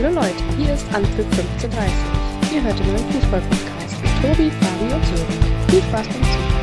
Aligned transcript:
Hallo 0.00 0.14
Leute, 0.14 0.44
hier 0.56 0.74
ist 0.74 0.86
Anpfiff 0.94 1.26
1530. 1.26 2.54
Ihr 2.54 2.62
hört 2.62 2.78
den 2.78 2.86
neuen 2.86 2.98
Fußball-Podcast 2.98 4.00
mit 4.00 4.12
Tobi, 4.22 4.48
Fabi 4.48 4.94
und 4.94 5.04
Sören. 5.04 5.26
Viel 5.68 5.82
Spaß 5.82 6.06
beim 6.06 6.22
Zuhören. 6.22 6.54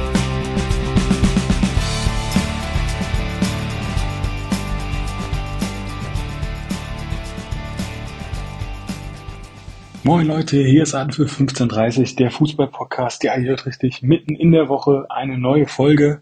Moin 10.04 10.28
Leute, 10.28 10.64
hier 10.64 10.84
ist 10.84 10.96
Anpfiff 10.96 11.38
1530, 11.38 12.16
der 12.16 12.32
Fußball-Podcast. 12.32 13.22
Ja, 13.26 13.36
ihr 13.36 13.50
hört 13.50 13.66
richtig, 13.66 14.02
mitten 14.02 14.36
in 14.36 14.54
der 14.54 14.70
Woche 14.70 15.08
eine 15.10 15.38
neue 15.38 15.68
Folge. 15.68 16.22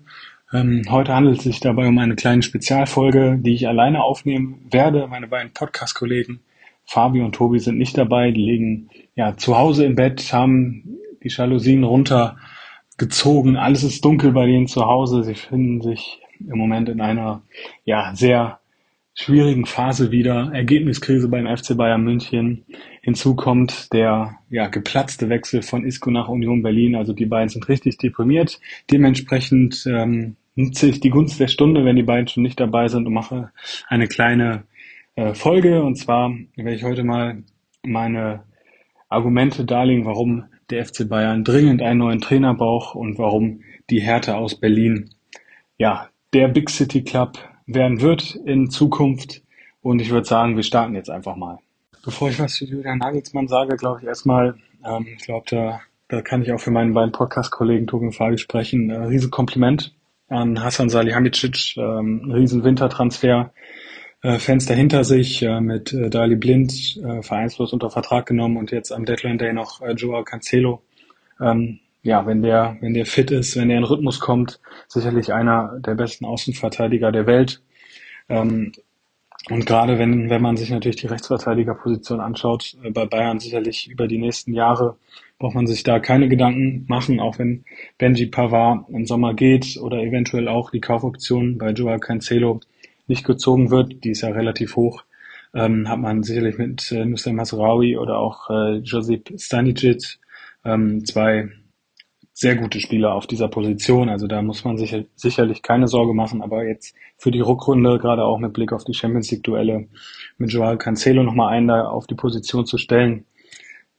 Ähm, 0.51 0.81
heute 0.89 1.13
handelt 1.13 1.37
es 1.37 1.43
sich 1.43 1.59
dabei 1.59 1.87
um 1.87 1.97
eine 1.99 2.15
kleine 2.15 2.41
Spezialfolge, 2.41 3.37
die 3.39 3.53
ich 3.53 3.67
alleine 3.67 4.01
aufnehmen 4.03 4.65
werde. 4.71 5.05
Meine 5.05 5.27
beiden 5.27 5.53
Podcast-Kollegen 5.53 6.41
Fabi 6.85 7.21
und 7.21 7.35
Tobi 7.35 7.59
sind 7.59 7.77
nicht 7.77 7.97
dabei. 7.97 8.31
Die 8.31 8.43
liegen 8.43 8.89
ja 9.15 9.35
zu 9.37 9.57
Hause 9.57 9.85
im 9.85 9.95
Bett, 9.95 10.33
haben 10.33 10.97
die 11.23 11.29
Jalousien 11.29 11.83
runtergezogen. 11.83 13.55
Alles 13.55 13.83
ist 13.83 14.03
dunkel 14.03 14.31
bei 14.31 14.45
denen 14.45 14.67
zu 14.67 14.85
Hause. 14.85 15.23
Sie 15.23 15.35
finden 15.35 15.81
sich 15.81 16.19
im 16.39 16.57
Moment 16.57 16.89
in 16.89 17.01
einer 17.01 17.41
ja 17.85 18.13
sehr 18.15 18.59
schwierigen 19.15 19.65
Phase 19.65 20.11
wieder. 20.11 20.51
Ergebniskrise 20.53 21.29
beim 21.29 21.45
FC 21.45 21.77
Bayern 21.77 22.03
München. 22.03 22.65
Hinzu 23.01 23.35
kommt 23.35 23.93
der 23.93 24.37
ja, 24.49 24.67
geplatzte 24.67 25.29
Wechsel 25.29 25.61
von 25.61 25.85
Isco 25.85 26.09
nach 26.09 26.29
Union 26.29 26.63
Berlin. 26.63 26.95
Also 26.95 27.13
die 27.13 27.25
beiden 27.25 27.49
sind 27.49 27.69
richtig 27.69 27.97
deprimiert. 27.97 28.59
Dementsprechend 28.91 29.85
ähm, 29.85 30.35
nutze 30.55 30.87
ich 30.87 30.99
die 30.99 31.09
Gunst 31.09 31.39
der 31.39 31.47
Stunde, 31.47 31.85
wenn 31.85 31.95
die 31.95 32.03
beiden 32.03 32.27
schon 32.27 32.43
nicht 32.43 32.59
dabei 32.59 32.87
sind 32.87 33.05
und 33.05 33.13
mache 33.13 33.51
eine 33.87 34.07
kleine 34.07 34.63
Folge. 35.33 35.83
Und 35.83 35.95
zwar 35.95 36.31
werde 36.55 36.75
ich 36.75 36.83
heute 36.83 37.03
mal 37.03 37.43
meine 37.83 38.43
Argumente 39.09 39.65
darlegen, 39.65 40.05
warum 40.05 40.45
der 40.69 40.85
FC 40.85 41.07
Bayern 41.07 41.43
dringend 41.43 41.81
einen 41.81 41.99
neuen 41.99 42.21
Trainer 42.21 42.53
braucht 42.53 42.95
und 42.95 43.17
warum 43.17 43.61
die 43.89 44.01
Härte 44.01 44.35
aus 44.35 44.59
Berlin 44.59 45.09
ja 45.77 46.09
der 46.33 46.47
Big 46.47 46.69
City 46.69 47.03
Club 47.03 47.37
werden 47.67 48.01
wird 48.01 48.35
in 48.35 48.69
Zukunft. 48.69 49.41
Und 49.81 50.01
ich 50.01 50.09
würde 50.09 50.25
sagen, 50.25 50.55
wir 50.55 50.63
starten 50.63 50.95
jetzt 50.95 51.09
einfach 51.09 51.35
mal. 51.35 51.59
Bevor 52.03 52.29
ich 52.29 52.39
was 52.39 52.55
zu 52.55 52.65
Julian 52.65 52.97
Nagelsmann 52.97 53.47
sage, 53.47 53.75
glaube 53.75 53.99
ich 54.01 54.07
erstmal, 54.07 54.55
ähm, 54.85 55.07
ich 55.17 55.25
glaube, 55.25 55.45
da, 55.49 55.81
da 56.07 56.21
kann 56.21 56.41
ich 56.41 56.51
auch 56.51 56.59
für 56.59 56.71
meinen 56.71 56.93
beiden 56.93 57.11
Podcast-Kollegen 57.11 57.87
und 57.89 58.13
Fabi 58.13 58.37
sprechen. 58.37 58.89
Äh, 58.89 59.05
Riesenkompliment 59.05 59.93
an 60.29 60.63
Hassan 60.63 60.89
Salihamidzic, 60.89 61.77
ähm, 61.77 62.31
riesen 62.31 62.63
Wintertransfer, 62.63 63.53
äh, 63.53 63.82
Fenster 64.23 64.73
hinter 64.73 65.03
sich, 65.03 65.41
äh, 65.41 65.59
mit 65.59 65.91
äh, 65.91 66.09
Dali 66.09 66.37
Blind 66.37 66.97
äh, 66.97 67.21
vereinslos 67.21 67.73
unter 67.73 67.89
Vertrag 67.89 68.25
genommen 68.25 68.55
und 68.55 68.71
jetzt 68.71 68.91
am 68.91 69.05
Deadline 69.05 69.37
Day 69.37 69.51
noch 69.51 69.81
äh, 69.81 69.91
Joao 69.91 70.23
Cancelo. 70.23 70.81
Ähm, 71.41 71.79
ja, 72.03 72.25
wenn 72.25 72.41
der, 72.41 72.77
wenn 72.79 72.93
der 72.93 73.05
fit 73.05 73.31
ist, 73.31 73.57
wenn 73.57 73.67
der 73.67 73.79
in 73.79 73.83
Rhythmus 73.83 74.21
kommt, 74.21 74.61
sicherlich 74.87 75.33
einer 75.33 75.77
der 75.79 75.95
besten 75.95 76.25
Außenverteidiger 76.25 77.11
der 77.11 77.27
Welt. 77.27 77.61
Ähm, 78.29 78.71
und 79.49 79.65
gerade 79.65 79.99
wenn, 79.99 80.29
wenn 80.29 80.41
man 80.41 80.55
sich 80.55 80.69
natürlich 80.69 80.95
die 80.95 81.07
Rechtsverteidigerposition 81.07 82.21
anschaut, 82.21 82.77
äh, 82.81 82.91
bei 82.91 83.05
Bayern 83.05 83.41
sicherlich 83.41 83.89
über 83.89 84.07
die 84.07 84.19
nächsten 84.19 84.53
Jahre 84.53 84.95
braucht 85.37 85.55
man 85.55 85.67
sich 85.67 85.83
da 85.83 85.99
keine 85.99 86.29
Gedanken 86.29 86.85
machen, 86.87 87.19
auch 87.19 87.39
wenn 87.39 87.65
Benji 87.97 88.27
Pavard 88.27 88.87
im 88.89 89.05
Sommer 89.05 89.33
geht 89.33 89.77
oder 89.81 89.97
eventuell 89.97 90.47
auch 90.47 90.71
die 90.71 90.79
Kaufoption 90.79 91.57
bei 91.57 91.71
Joao 91.71 91.99
Cancelo 91.99 92.61
nicht 93.07 93.25
gezogen 93.25 93.71
wird, 93.71 94.03
die 94.03 94.11
ist 94.11 94.21
ja 94.21 94.29
relativ 94.29 94.75
hoch, 94.75 95.03
ähm, 95.53 95.87
hat 95.89 95.99
man 95.99 96.23
sicherlich 96.23 96.57
mit 96.57 96.91
äh, 96.91 97.05
Nusra 97.05 97.31
Masraoui 97.31 97.97
oder 97.97 98.17
auch 98.17 98.49
äh, 98.49 98.77
Josip 98.77 99.33
Stanicic 99.37 100.19
ähm, 100.65 101.05
zwei 101.05 101.49
sehr 102.33 102.55
gute 102.55 102.79
Spieler 102.79 103.13
auf 103.13 103.27
dieser 103.27 103.47
Position. 103.47 104.09
Also 104.09 104.25
da 104.27 104.41
muss 104.41 104.65
man 104.65 104.77
sich 104.77 104.95
sicherlich 105.15 105.61
keine 105.61 105.87
Sorge 105.87 106.13
machen. 106.13 106.41
Aber 106.41 106.65
jetzt 106.65 106.95
für 107.17 107.31
die 107.31 107.41
Rückrunde, 107.41 107.99
gerade 107.99 108.25
auch 108.25 108.39
mit 108.39 108.53
Blick 108.53 108.73
auf 108.73 108.83
die 108.83 108.95
Champions 108.95 109.29
League 109.31 109.43
Duelle, 109.43 109.87
mit 110.37 110.51
Joao 110.51 110.77
Cancelo 110.77 111.23
nochmal 111.23 111.53
einen 111.53 111.67
da 111.67 111.87
auf 111.87 112.07
die 112.07 112.15
Position 112.15 112.65
zu 112.65 112.77
stellen, 112.77 113.25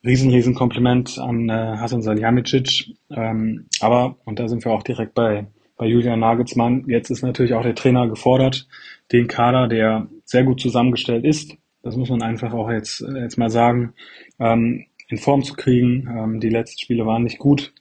riesen, 0.04 0.30
riesen 0.30 0.54
Kompliment 0.54 1.18
an 1.18 1.48
äh, 1.48 1.52
Hasan 1.52 2.02
Salihamidzic. 2.02 2.96
Ähm, 3.10 3.66
aber, 3.80 4.16
und 4.24 4.40
da 4.40 4.48
sind 4.48 4.64
wir 4.64 4.72
auch 4.72 4.82
direkt 4.82 5.14
bei, 5.14 5.46
bei 5.76 5.86
Julian 5.86 6.20
Nagelsmann, 6.20 6.84
jetzt 6.88 7.10
ist 7.10 7.22
natürlich 7.22 7.54
auch 7.54 7.62
der 7.62 7.74
Trainer 7.74 8.08
gefordert, 8.08 8.66
den 9.12 9.28
Kader, 9.28 9.68
der 9.68 10.08
sehr 10.24 10.44
gut 10.44 10.60
zusammengestellt 10.60 11.24
ist, 11.24 11.56
das 11.84 11.96
muss 11.96 12.08
man 12.08 12.22
einfach 12.22 12.52
auch 12.54 12.70
jetzt, 12.70 13.00
jetzt 13.14 13.36
mal 13.36 13.50
sagen, 13.50 13.92
ähm, 14.40 14.86
in 15.08 15.18
Form 15.18 15.42
zu 15.42 15.54
kriegen. 15.54 16.08
Ähm, 16.08 16.40
die 16.40 16.48
letzten 16.48 16.78
Spiele 16.78 17.06
waren 17.06 17.22
nicht 17.22 17.38
gut. 17.38 17.72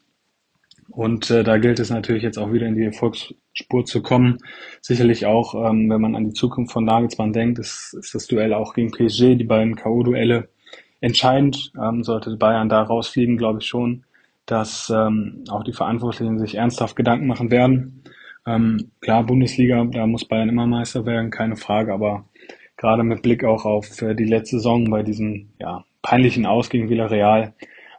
Und 0.90 1.32
äh, 1.32 1.44
da 1.44 1.58
gilt 1.58 1.80
es 1.80 1.90
natürlich 1.90 2.22
jetzt 2.22 2.38
auch 2.38 2.52
wieder 2.52 2.68
in 2.68 2.76
die 2.76 2.84
Erfolgsspur 2.84 3.86
zu 3.86 4.02
kommen. 4.02 4.38
Sicherlich 4.82 5.26
auch, 5.26 5.56
ähm, 5.56 5.90
wenn 5.90 6.02
man 6.02 6.16
an 6.16 6.26
die 6.26 6.34
Zukunft 6.34 6.74
von 6.74 6.84
Nagelsmann 6.84 7.32
denkt, 7.32 7.60
ist, 7.60 7.96
ist 7.98 8.14
das 8.14 8.28
Duell 8.28 8.54
auch 8.54 8.74
gegen 8.74 8.92
PSG, 8.92 9.36
die 9.36 9.46
beiden 9.46 9.76
K.O.-Duelle, 9.76 10.50
entscheidend. 11.00 11.72
Ähm, 11.82 12.04
sollte 12.04 12.36
Bayern 12.36 12.70
da 12.70 12.84
rausfliegen, 12.84 13.38
glaube 13.38 13.60
ich 13.60 13.68
schon, 13.68 14.04
dass 14.46 14.92
ähm, 14.94 15.46
auch 15.50 15.64
die 15.64 15.74
Verantwortlichen 15.74 16.40
sich 16.40 16.56
ernsthaft 16.56 16.98
Gedanken 16.98 17.28
machen 17.28 17.50
werden. 17.52 18.04
Ähm, 18.46 18.92
klar, 19.02 19.24
Bundesliga, 19.26 19.84
da 19.86 20.06
muss 20.06 20.26
Bayern 20.26 20.50
immer 20.50 20.68
Meister 20.68 21.06
werden, 21.06 21.32
keine 21.32 21.56
Frage, 21.56 21.94
aber 21.94 22.26
gerade 22.78 23.04
mit 23.04 23.22
Blick 23.22 23.44
auch 23.44 23.66
auf 23.66 24.02
äh, 24.02 24.16
die 24.16 24.26
letzte 24.26 24.58
Saison 24.58 24.90
bei 24.90 25.04
diesem 25.04 25.50
ja, 25.60 25.86
peinlichen 26.02 26.46
Aus 26.46 26.70
gegen 26.70 26.90
Villarreal, 26.90 27.54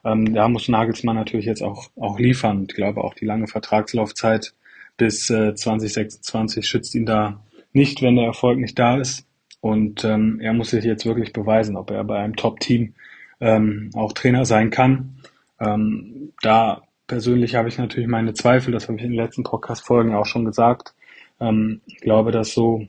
ähm, 0.05 0.35
da 0.35 0.49
muss 0.49 0.69
Nagelsmann 0.69 1.17
natürlich 1.17 1.47
jetzt 1.47 1.63
auch, 1.63 1.89
auch 1.97 2.19
liefern. 2.19 2.67
Ich 2.69 2.75
glaube, 2.75 3.03
auch 3.03 3.15
die 3.15 3.25
lange 3.25 3.47
Vertragslaufzeit 3.47 4.55
bis 4.97 5.31
äh, 5.31 5.55
2026 5.55 6.67
schützt 6.67 6.95
ihn 6.95 7.07
da 7.07 7.43
nicht, 7.73 8.03
wenn 8.03 8.17
der 8.17 8.27
Erfolg 8.27 8.59
nicht 8.59 8.79
da 8.79 8.99
ist. 8.99 9.27
Und 9.61 10.05
ähm, 10.05 10.41
er 10.41 10.53
muss 10.53 10.71
sich 10.71 10.85
jetzt 10.85 11.07
wirklich 11.07 11.33
beweisen, 11.33 11.77
ob 11.77 11.91
er 11.91 12.05
bei 12.05 12.19
einem 12.19 12.37
Top-Team 12.37 12.95
ähm, 13.41 13.91
auch 13.95 14.13
Trainer 14.13 14.45
sein 14.45 14.71
kann. 14.71 15.17
Ähm, 15.59 16.35
da 16.43 16.83
persönlich 17.07 17.55
habe 17.55 17.69
ich 17.69 17.79
natürlich 17.79 18.09
meine 18.09 18.35
Zweifel, 18.35 18.73
das 18.73 18.89
habe 18.89 18.99
ich 18.99 19.05
in 19.05 19.11
den 19.13 19.21
letzten 19.21 19.43
Podcast-Folgen 19.43 20.15
auch 20.15 20.27
schon 20.27 20.45
gesagt. 20.45 20.95
Ähm, 21.41 21.81
ich 21.87 21.99
glaube, 21.99 22.31
dass 22.33 22.53
so 22.55 22.87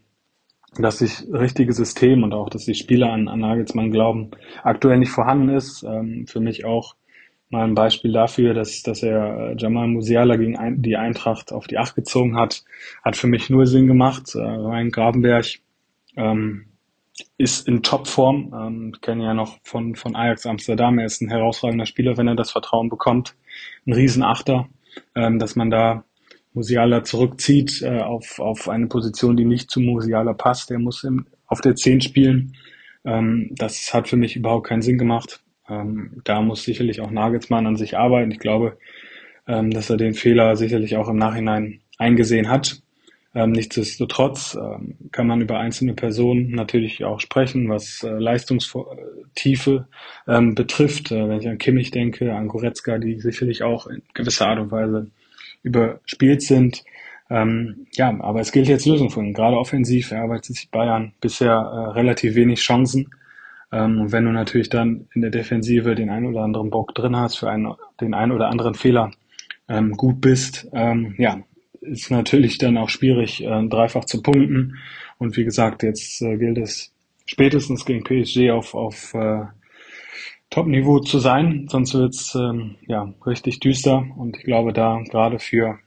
dass 0.77 0.99
das 0.99 1.25
richtige 1.31 1.73
System 1.73 2.23
und 2.23 2.33
auch, 2.33 2.49
dass 2.49 2.65
die 2.65 2.75
Spieler 2.75 3.11
an, 3.11 3.27
an 3.27 3.39
Nagelsmann 3.39 3.91
glauben, 3.91 4.31
aktuell 4.63 4.97
nicht 4.97 5.11
vorhanden 5.11 5.49
ist. 5.49 5.83
Ähm, 5.83 6.27
für 6.27 6.39
mich 6.39 6.65
auch 6.65 6.95
mal 7.49 7.63
ein 7.63 7.75
Beispiel 7.75 8.11
dafür, 8.11 8.53
dass, 8.53 8.81
dass 8.83 9.03
er 9.03 9.51
äh, 9.51 9.55
Jamal 9.57 9.87
Musiala 9.87 10.35
gegen 10.35 10.57
ein, 10.57 10.81
die 10.81 10.97
Eintracht 10.97 11.53
auf 11.53 11.67
die 11.67 11.77
Acht 11.77 11.95
gezogen 11.95 12.37
hat, 12.37 12.63
hat 13.03 13.15
für 13.15 13.27
mich 13.27 13.49
nur 13.49 13.65
Sinn 13.67 13.87
gemacht. 13.87 14.35
Äh, 14.35 14.39
Ryan 14.39 14.89
Grabenberg 14.89 15.45
ähm, 16.17 16.65
ist 17.37 17.67
in 17.67 17.81
Topform. 17.81 18.53
Ähm, 18.53 18.91
ich 18.95 19.01
kenne 19.01 19.23
ja 19.23 19.33
noch 19.33 19.59
von, 19.63 19.95
von 19.95 20.15
Ajax 20.15 20.45
Amsterdam. 20.45 20.99
Er 20.99 21.05
ist 21.05 21.21
ein 21.21 21.29
herausragender 21.29 21.85
Spieler, 21.85 22.17
wenn 22.17 22.27
er 22.27 22.35
das 22.35 22.51
Vertrauen 22.51 22.89
bekommt. 22.89 23.35
Ein 23.85 23.93
Riesenachter, 23.93 24.67
ähm, 25.15 25.39
dass 25.39 25.55
man 25.55 25.69
da 25.69 26.03
Musiala 26.53 27.03
zurückzieht 27.03 27.81
äh, 27.81 27.99
auf, 27.99 28.39
auf 28.39 28.69
eine 28.69 28.87
Position, 28.87 29.35
die 29.35 29.45
nicht 29.45 29.69
zu 29.69 29.81
Musiala 29.81 30.33
passt. 30.33 30.71
Er 30.71 30.79
muss 30.79 31.03
im, 31.03 31.27
auf 31.47 31.61
der 31.61 31.75
10 31.75 32.01
spielen. 32.01 32.55
Ähm, 33.03 33.49
das 33.51 33.93
hat 33.93 34.07
für 34.07 34.17
mich 34.17 34.35
überhaupt 34.35 34.67
keinen 34.67 34.81
Sinn 34.81 34.97
gemacht. 34.97 35.43
Ähm, 35.67 36.21
da 36.23 36.41
muss 36.41 36.63
sicherlich 36.63 37.01
auch 37.01 37.11
Nagelsmann 37.11 37.67
an 37.67 37.75
sich 37.75 37.97
arbeiten. 37.97 38.31
Ich 38.31 38.39
glaube, 38.39 38.77
ähm, 39.47 39.71
dass 39.71 39.89
er 39.89 39.97
den 39.97 40.13
Fehler 40.13 40.55
sicherlich 40.55 40.95
auch 40.95 41.09
im 41.09 41.17
Nachhinein 41.17 41.81
eingesehen 41.97 42.49
hat. 42.49 42.81
Ähm, 43.35 43.51
nichtsdestotrotz 43.51 44.55
ähm, 44.55 44.95
kann 45.11 45.27
man 45.27 45.41
über 45.41 45.59
einzelne 45.59 45.93
Personen 45.93 46.51
natürlich 46.51 47.03
auch 47.03 47.19
sprechen, 47.19 47.69
was 47.69 48.01
äh, 48.01 48.09
Leistungstiefe 48.09 49.87
ähm, 50.25 50.55
betrifft. 50.55 51.11
Äh, 51.11 51.27
wenn 51.27 51.41
ich 51.41 51.47
an 51.49 51.57
Kimmich 51.57 51.91
denke, 51.91 52.33
an 52.33 52.47
Goretzka, 52.47 52.97
die 52.97 53.19
sicherlich 53.19 53.61
auch 53.61 53.87
in 53.87 54.03
gewisser 54.13 54.47
Art 54.47 54.59
und 54.59 54.71
Weise 54.71 55.11
überspielt 55.63 56.43
sind. 56.43 56.85
Ähm, 57.29 57.87
ja, 57.93 58.15
aber 58.21 58.39
es 58.39 58.53
gilt 58.53 58.69
jetzt 58.69 58.85
Lösungen 58.85 59.09
von. 59.09 59.33
Gerade 59.33 59.57
offensiv 59.57 60.11
erarbeitet 60.11 60.55
sich 60.55 60.69
Bayern 60.71 61.13
bisher 61.19 61.55
äh, 61.55 61.91
relativ 61.91 62.35
wenig 62.35 62.61
Chancen. 62.61 63.09
Ähm, 63.73 63.99
und 63.99 64.11
wenn 64.13 64.23
du 64.23 64.31
natürlich 64.31 64.69
dann 64.69 65.09
in 65.13 65.21
der 65.21 65.31
Defensive 65.31 65.95
den 65.95 66.09
einen 66.09 66.27
oder 66.27 66.41
anderen 66.41 66.69
Bock 66.69 66.95
drin 66.95 67.17
hast 67.17 67.35
für 67.35 67.49
einen, 67.49 67.73
den 67.99 68.13
einen 68.13 68.31
oder 68.31 68.47
anderen 68.47 68.75
Fehler 68.75 69.11
ähm, 69.67 69.91
gut 69.91 70.21
bist, 70.21 70.69
ähm, 70.71 71.15
ja, 71.17 71.41
ist 71.87 72.11
natürlich 72.11 72.57
dann 72.57 72.77
auch 72.77 72.89
schwierig, 72.89 73.43
äh, 73.43 73.67
dreifach 73.67 74.05
zu 74.05 74.21
punkten. 74.21 74.77
Und 75.17 75.37
wie 75.37 75.43
gesagt, 75.43 75.83
jetzt 75.83 76.21
äh, 76.21 76.37
gilt 76.37 76.57
es 76.57 76.93
spätestens 77.25 77.85
gegen 77.85 78.03
PSG 78.03 78.51
auf, 78.51 78.75
auf 78.75 79.13
äh, 79.13 79.45
Top-Niveau 80.49 80.99
zu 80.99 81.19
sein, 81.19 81.67
sonst 81.69 81.93
wird's 81.93 82.35
ähm, 82.35 82.75
ja 82.87 83.13
richtig 83.25 83.59
düster. 83.59 84.05
Und 84.17 84.37
ich 84.37 84.43
glaube, 84.43 84.73
da 84.73 85.01
gerade 85.09 85.39
für 85.39 85.79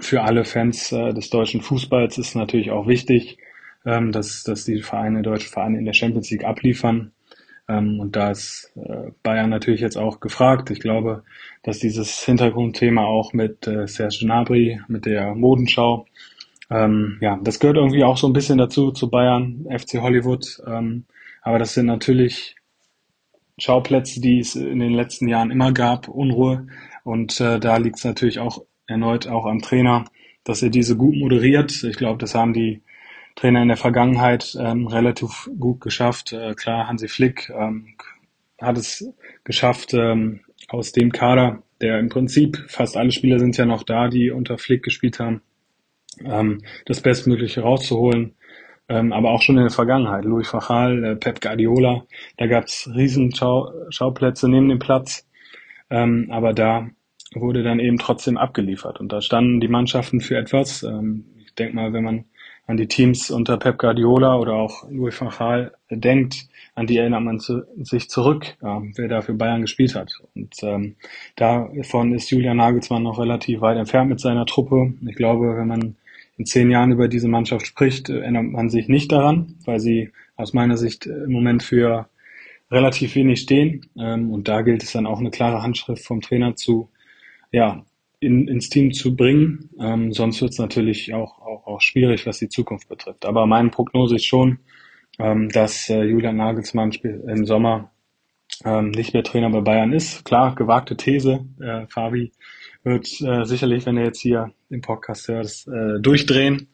für 0.00 0.22
alle 0.22 0.44
Fans 0.44 0.92
äh, 0.92 1.14
des 1.14 1.30
deutschen 1.30 1.62
Fußballs 1.62 2.18
ist 2.18 2.34
natürlich 2.34 2.70
auch 2.70 2.86
wichtig, 2.86 3.38
ähm, 3.86 4.12
dass, 4.12 4.42
dass 4.42 4.64
die 4.64 4.82
Vereine, 4.82 5.22
deutsche 5.22 5.48
Vereine 5.48 5.78
in 5.78 5.84
der 5.84 5.94
Champions 5.94 6.30
League 6.30 6.44
abliefern. 6.44 7.12
Ähm, 7.68 8.00
und 8.00 8.16
da 8.16 8.30
ist 8.30 8.72
äh, 8.76 9.10
Bayern 9.22 9.50
natürlich 9.50 9.80
jetzt 9.80 9.96
auch 9.96 10.20
gefragt. 10.20 10.70
Ich 10.70 10.80
glaube, 10.80 11.24
dass 11.62 11.78
dieses 11.78 12.24
Hintergrundthema 12.24 13.04
auch 13.04 13.32
mit 13.32 13.66
äh, 13.66 13.86
Serge 13.86 14.18
Gnabry, 14.22 14.80
mit 14.88 15.06
der 15.06 15.34
Modenschau, 15.34 16.06
ähm, 16.70 17.18
ja, 17.20 17.38
das 17.42 17.60
gehört 17.60 17.76
irgendwie 17.76 18.04
auch 18.04 18.16
so 18.18 18.26
ein 18.26 18.32
bisschen 18.32 18.58
dazu, 18.58 18.90
zu 18.90 19.10
Bayern, 19.10 19.66
FC 19.70 20.00
Hollywood. 20.00 20.62
Ähm, 20.66 21.04
aber 21.42 21.58
das 21.58 21.74
sind 21.74 21.86
natürlich 21.86 22.56
Schauplätze, 23.58 24.20
die 24.20 24.38
es 24.40 24.54
in 24.54 24.80
den 24.80 24.92
letzten 24.92 25.28
Jahren 25.28 25.50
immer 25.50 25.72
gab, 25.72 26.08
Unruhe. 26.08 26.66
Und 27.04 27.40
äh, 27.40 27.58
da 27.58 27.76
liegt 27.78 27.98
es 27.98 28.04
natürlich 28.04 28.38
auch 28.38 28.64
erneut 28.86 29.26
auch 29.26 29.46
am 29.46 29.60
Trainer, 29.60 30.04
dass 30.44 30.62
er 30.62 30.70
diese 30.70 30.96
gut 30.96 31.16
moderiert. 31.16 31.82
Ich 31.84 31.96
glaube, 31.96 32.18
das 32.18 32.34
haben 32.34 32.52
die 32.52 32.82
Trainer 33.38 33.62
in 33.62 33.68
der 33.68 33.76
Vergangenheit 33.76 34.56
ähm, 34.60 34.88
relativ 34.88 35.48
gut 35.60 35.80
geschafft. 35.80 36.32
Äh, 36.32 36.54
klar, 36.54 36.88
Hansi 36.88 37.06
Flick 37.06 37.48
ähm, 37.50 37.94
hat 38.60 38.76
es 38.76 39.08
geschafft, 39.44 39.94
ähm, 39.94 40.40
aus 40.68 40.90
dem 40.90 41.12
Kader, 41.12 41.62
der 41.80 42.00
im 42.00 42.08
Prinzip, 42.08 42.64
fast 42.66 42.96
alle 42.96 43.12
Spieler 43.12 43.38
sind 43.38 43.56
ja 43.56 43.64
noch 43.64 43.84
da, 43.84 44.08
die 44.08 44.30
unter 44.30 44.58
Flick 44.58 44.82
gespielt 44.82 45.20
haben, 45.20 45.40
ähm, 46.24 46.62
das 46.86 47.00
Bestmögliche 47.00 47.60
rauszuholen. 47.60 48.34
Ähm, 48.88 49.12
aber 49.12 49.30
auch 49.30 49.42
schon 49.42 49.56
in 49.56 49.62
der 49.62 49.70
Vergangenheit, 49.70 50.24
Louis 50.24 50.48
Fachal, 50.48 51.04
äh, 51.04 51.14
Pep 51.14 51.40
Guardiola, 51.40 52.06
da 52.38 52.46
gab 52.46 52.64
es 52.64 52.90
riesen 52.92 53.32
Schau 53.32 53.70
neben 54.42 54.68
dem 54.68 54.78
Platz. 54.80 55.28
Ähm, 55.90 56.28
aber 56.30 56.54
da 56.54 56.88
wurde 57.34 57.62
dann 57.62 57.78
eben 57.78 57.98
trotzdem 57.98 58.36
abgeliefert. 58.36 58.98
Und 58.98 59.12
da 59.12 59.20
standen 59.20 59.60
die 59.60 59.68
Mannschaften 59.68 60.20
für 60.20 60.36
etwas. 60.36 60.82
Ähm, 60.82 61.26
ich 61.44 61.54
denke 61.54 61.76
mal, 61.76 61.92
wenn 61.92 62.02
man 62.02 62.24
an 62.68 62.76
die 62.76 62.86
Teams 62.86 63.30
unter 63.30 63.56
Pep 63.56 63.78
Guardiola 63.78 64.36
oder 64.36 64.52
auch 64.52 64.88
Louis 64.90 65.18
van 65.18 65.30
Gaal 65.30 65.72
denkt, 65.90 66.48
an 66.74 66.86
die 66.86 66.98
erinnert 66.98 67.22
man 67.22 67.40
zu, 67.40 67.62
sich 67.82 68.10
zurück, 68.10 68.56
ja, 68.62 68.82
wer 68.94 69.08
da 69.08 69.22
für 69.22 69.32
Bayern 69.32 69.62
gespielt 69.62 69.94
hat. 69.94 70.12
Und 70.34 70.54
ähm, 70.62 70.94
davon 71.34 72.14
ist 72.14 72.30
Julian 72.30 72.58
Nagelsmann 72.58 73.02
noch 73.02 73.18
relativ 73.18 73.62
weit 73.62 73.78
entfernt 73.78 74.10
mit 74.10 74.20
seiner 74.20 74.44
Truppe. 74.44 74.92
Ich 75.08 75.16
glaube, 75.16 75.56
wenn 75.56 75.66
man 75.66 75.96
in 76.36 76.44
zehn 76.44 76.70
Jahren 76.70 76.92
über 76.92 77.08
diese 77.08 77.26
Mannschaft 77.26 77.66
spricht, 77.66 78.10
erinnert 78.10 78.44
man 78.44 78.68
sich 78.68 78.86
nicht 78.86 79.10
daran, 79.10 79.56
weil 79.64 79.80
sie 79.80 80.10
aus 80.36 80.52
meiner 80.52 80.76
Sicht 80.76 81.06
im 81.06 81.32
Moment 81.32 81.62
für 81.62 82.08
relativ 82.70 83.14
wenig 83.14 83.40
stehen. 83.40 83.86
Ähm, 83.98 84.30
und 84.30 84.46
da 84.46 84.60
gilt 84.60 84.82
es 84.82 84.92
dann 84.92 85.06
auch 85.06 85.20
eine 85.20 85.30
klare 85.30 85.62
Handschrift 85.62 86.04
vom 86.04 86.20
Trainer 86.20 86.54
zu, 86.54 86.90
ja, 87.50 87.82
in, 88.20 88.46
ins 88.46 88.68
Team 88.68 88.92
zu 88.92 89.16
bringen. 89.16 89.70
Ähm, 89.80 90.12
sonst 90.12 90.42
wird 90.42 90.52
es 90.52 90.58
natürlich 90.58 91.14
auch, 91.14 91.40
auch, 91.66 91.80
schwierig, 91.80 92.26
was 92.26 92.38
die 92.38 92.48
Zukunft 92.48 92.88
betrifft. 92.88 93.24
Aber 93.24 93.46
meine 93.46 93.70
Prognose 93.70 94.16
ist 94.16 94.26
schon, 94.26 94.58
ähm, 95.18 95.48
dass 95.50 95.88
äh, 95.88 96.02
Julian 96.02 96.36
Nagelsmann 96.36 96.92
im 96.92 97.44
Sommer 97.44 97.90
ähm, 98.64 98.90
nicht 98.90 99.14
mehr 99.14 99.22
Trainer 99.22 99.50
bei 99.50 99.60
Bayern 99.60 99.92
ist. 99.92 100.24
Klar, 100.24 100.54
gewagte 100.54 100.96
These. 100.96 101.44
Äh, 101.60 101.86
Fabi 101.88 102.32
wird 102.82 103.20
äh, 103.20 103.44
sicherlich, 103.44 103.86
wenn 103.86 103.96
er 103.96 104.04
jetzt 104.04 104.20
hier 104.20 104.52
im 104.70 104.80
Podcast 104.80 105.28
hört, 105.28 105.66
äh, 105.68 106.00
durchdrehen. 106.00 106.68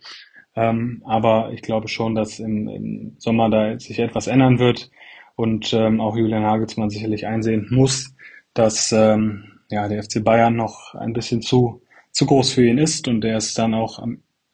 Ähm, 0.56 1.02
aber 1.04 1.50
ich 1.52 1.62
glaube 1.62 1.88
schon, 1.88 2.14
dass 2.14 2.38
im, 2.38 2.68
im 2.68 3.16
Sommer 3.18 3.50
da 3.50 3.78
sich 3.78 3.98
etwas 3.98 4.28
ändern 4.28 4.58
wird 4.58 4.90
und 5.36 5.72
ähm, 5.72 6.00
auch 6.00 6.16
Julian 6.16 6.42
Nagelsmann 6.42 6.90
sicherlich 6.90 7.26
einsehen 7.26 7.66
muss, 7.70 8.14
dass 8.52 8.92
ähm, 8.92 9.60
ja, 9.70 9.88
der 9.88 10.02
FC 10.02 10.22
Bayern 10.22 10.54
noch 10.54 10.94
ein 10.94 11.12
bisschen 11.12 11.42
zu, 11.42 11.82
zu 12.12 12.26
groß 12.26 12.52
für 12.52 12.64
ihn 12.64 12.78
ist 12.78 13.08
und 13.08 13.22
der 13.22 13.36
es 13.36 13.54
dann 13.54 13.74
auch 13.74 13.98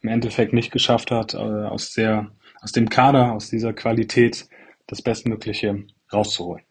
im 0.03 0.09
Endeffekt 0.09 0.53
nicht 0.53 0.71
geschafft 0.73 1.11
hat, 1.11 1.35
äh, 1.35 1.39
aus, 1.39 1.93
der, 1.93 2.31
aus 2.61 2.73
dem 2.73 2.89
Kader, 2.89 3.33
aus 3.33 3.51
dieser 3.51 3.73
Qualität 3.73 4.49
das 4.87 5.03
Bestmögliche 5.03 5.85
rauszuholen. 6.13 6.65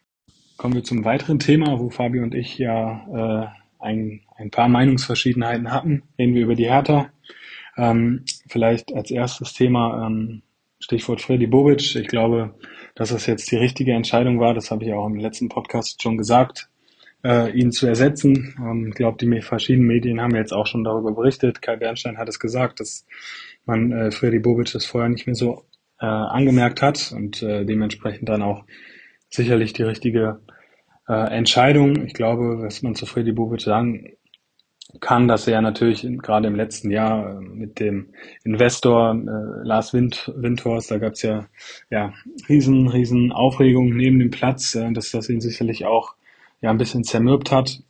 Kommen 0.56 0.74
wir 0.74 0.84
zum 0.84 1.04
weiteren 1.04 1.38
Thema, 1.38 1.78
wo 1.78 1.90
Fabi 1.90 2.20
und 2.20 2.34
ich 2.34 2.58
ja 2.58 3.06
äh, 3.14 3.46
ein, 3.78 4.20
ein 4.36 4.50
paar 4.50 4.68
Meinungsverschiedenheiten 4.68 5.72
hatten. 5.72 6.02
Reden 6.18 6.34
wir 6.34 6.42
über 6.42 6.54
die 6.54 6.68
Hertha. 6.68 7.10
Ähm, 7.78 8.24
vielleicht 8.48 8.92
als 8.94 9.10
erstes 9.10 9.54
Thema 9.54 10.06
ähm, 10.06 10.42
Stichwort 10.78 11.22
Freddy 11.22 11.46
Bobic. 11.46 11.96
Ich 11.96 12.08
glaube, 12.08 12.54
dass 12.94 13.10
das 13.10 13.26
jetzt 13.26 13.50
die 13.50 13.56
richtige 13.56 13.92
Entscheidung 13.92 14.38
war. 14.38 14.52
Das 14.52 14.70
habe 14.70 14.84
ich 14.84 14.92
auch 14.92 15.06
im 15.06 15.16
letzten 15.16 15.48
Podcast 15.48 16.02
schon 16.02 16.18
gesagt 16.18 16.69
äh, 17.24 17.50
ihn 17.50 17.72
zu 17.72 17.86
ersetzen. 17.86 18.54
Ähm, 18.58 18.88
ich 18.88 18.94
glaube, 18.94 19.18
die 19.18 19.40
verschiedenen 19.42 19.86
Medien 19.86 20.20
haben 20.20 20.34
jetzt 20.34 20.52
auch 20.52 20.66
schon 20.66 20.84
darüber 20.84 21.12
berichtet. 21.12 21.62
Kai 21.62 21.76
Bernstein 21.76 22.18
hat 22.18 22.28
es 22.28 22.38
gesagt, 22.38 22.80
dass 22.80 23.06
man 23.66 23.92
äh, 23.92 24.10
Freddy 24.10 24.38
Bobic 24.38 24.72
das 24.72 24.86
vorher 24.86 25.08
nicht 25.08 25.26
mehr 25.26 25.34
so 25.34 25.64
äh, 26.00 26.06
angemerkt 26.06 26.82
hat 26.82 27.12
und 27.14 27.42
äh, 27.42 27.64
dementsprechend 27.64 28.28
dann 28.28 28.42
auch 28.42 28.64
sicherlich 29.28 29.72
die 29.72 29.82
richtige 29.82 30.40
äh, 31.08 31.36
Entscheidung. 31.36 32.04
Ich 32.06 32.14
glaube, 32.14 32.62
was 32.62 32.82
man 32.82 32.94
zu 32.94 33.06
Freddy 33.06 33.32
Bobic 33.32 33.60
sagen 33.60 34.16
kann, 35.00 35.28
dass 35.28 35.46
er 35.46 35.60
natürlich 35.60 36.04
in, 36.04 36.18
gerade 36.18 36.48
im 36.48 36.56
letzten 36.56 36.90
Jahr 36.90 37.30
äh, 37.30 37.40
mit 37.40 37.78
dem 37.78 38.12
Investor 38.44 39.14
äh, 39.14 39.66
Lars 39.66 39.92
Wind, 39.92 40.32
Windhorst, 40.34 40.90
da 40.90 40.98
gab 40.98 41.12
es 41.12 41.22
ja, 41.22 41.46
ja 41.90 42.12
riesen, 42.48 42.88
riesen 42.88 43.30
Aufregung 43.30 43.94
neben 43.96 44.18
dem 44.18 44.30
Platz, 44.30 44.74
äh, 44.74 44.92
dass 44.92 45.10
das 45.10 45.28
ihn 45.28 45.40
sicherlich 45.40 45.84
auch 45.84 46.14
ja 46.60 46.70
ein 46.70 46.78
bisschen 46.78 47.04
zermürbt 47.04 47.50
hat. 47.50 47.82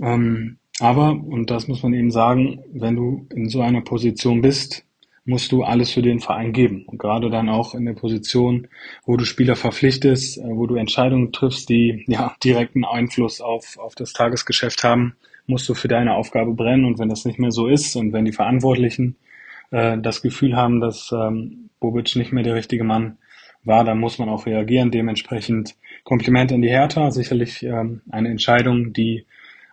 Ähm, 0.00 0.58
aber, 0.80 1.12
und 1.12 1.50
das 1.50 1.68
muss 1.68 1.82
man 1.82 1.94
eben 1.94 2.10
sagen, 2.10 2.60
wenn 2.72 2.96
du 2.96 3.26
in 3.34 3.48
so 3.48 3.60
einer 3.60 3.82
Position 3.82 4.40
bist, 4.40 4.84
musst 5.24 5.52
du 5.52 5.62
alles 5.62 5.92
für 5.92 6.02
den 6.02 6.20
Verein 6.20 6.52
geben. 6.52 6.84
Und 6.86 6.98
gerade 6.98 7.30
dann 7.30 7.48
auch 7.48 7.74
in 7.74 7.84
der 7.84 7.92
Position, 7.92 8.68
wo 9.04 9.16
du 9.16 9.24
Spieler 9.24 9.54
verpflichtest, 9.54 10.38
äh, 10.38 10.42
wo 10.46 10.66
du 10.66 10.74
Entscheidungen 10.74 11.32
triffst, 11.32 11.68
die 11.68 12.04
ja 12.08 12.34
direkten 12.42 12.84
Einfluss 12.84 13.40
auf, 13.40 13.78
auf 13.78 13.94
das 13.94 14.12
Tagesgeschäft 14.12 14.82
haben, 14.82 15.14
musst 15.46 15.68
du 15.68 15.74
für 15.74 15.88
deine 15.88 16.14
Aufgabe 16.14 16.52
brennen. 16.54 16.84
Und 16.84 16.98
wenn 16.98 17.08
das 17.08 17.24
nicht 17.24 17.38
mehr 17.38 17.52
so 17.52 17.68
ist 17.68 17.94
und 17.94 18.12
wenn 18.12 18.24
die 18.24 18.32
Verantwortlichen 18.32 19.16
äh, 19.70 19.98
das 19.98 20.22
Gefühl 20.22 20.56
haben, 20.56 20.80
dass 20.80 21.12
ähm, 21.12 21.70
Bobic 21.78 22.16
nicht 22.16 22.32
mehr 22.32 22.44
der 22.44 22.54
richtige 22.54 22.84
Mann 22.84 23.18
war, 23.64 23.84
dann 23.84 23.98
muss 23.98 24.18
man 24.18 24.28
auch 24.28 24.46
reagieren. 24.46 24.90
Dementsprechend 24.90 25.76
Kompliment 26.04 26.52
an 26.52 26.62
die 26.62 26.68
Hertha, 26.68 27.10
sicherlich 27.10 27.62
ähm, 27.62 28.02
eine 28.10 28.28
Entscheidung, 28.28 28.92
die 28.92 29.26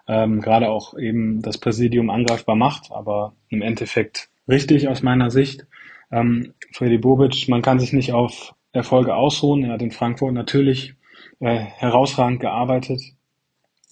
ähm, 0.08 0.42
gerade 0.42 0.70
auch 0.70 0.98
eben 0.98 1.42
das 1.42 1.58
Präsidium 1.58 2.10
angreifbar 2.10 2.56
macht, 2.56 2.92
aber 2.92 3.34
im 3.50 3.62
Endeffekt 3.62 4.30
richtig 4.48 4.88
aus 4.88 5.02
meiner 5.02 5.30
Sicht. 5.32 5.66
Ähm, 6.12 6.54
Freddy 6.74 6.98
Bobic, 6.98 7.48
man 7.48 7.62
kann 7.62 7.80
sich 7.80 7.94
nicht 7.94 8.14
auf 8.14 8.54
Erfolge 8.72 9.16
ausruhen. 9.16 9.64
Er 9.64 9.74
hat 9.74 9.82
in 9.82 9.92
Frankfurt 9.92 10.34
natürlich 10.34 10.96
äh, 11.40 11.58
herausragend 11.58 12.40
gearbeitet. 12.40 13.02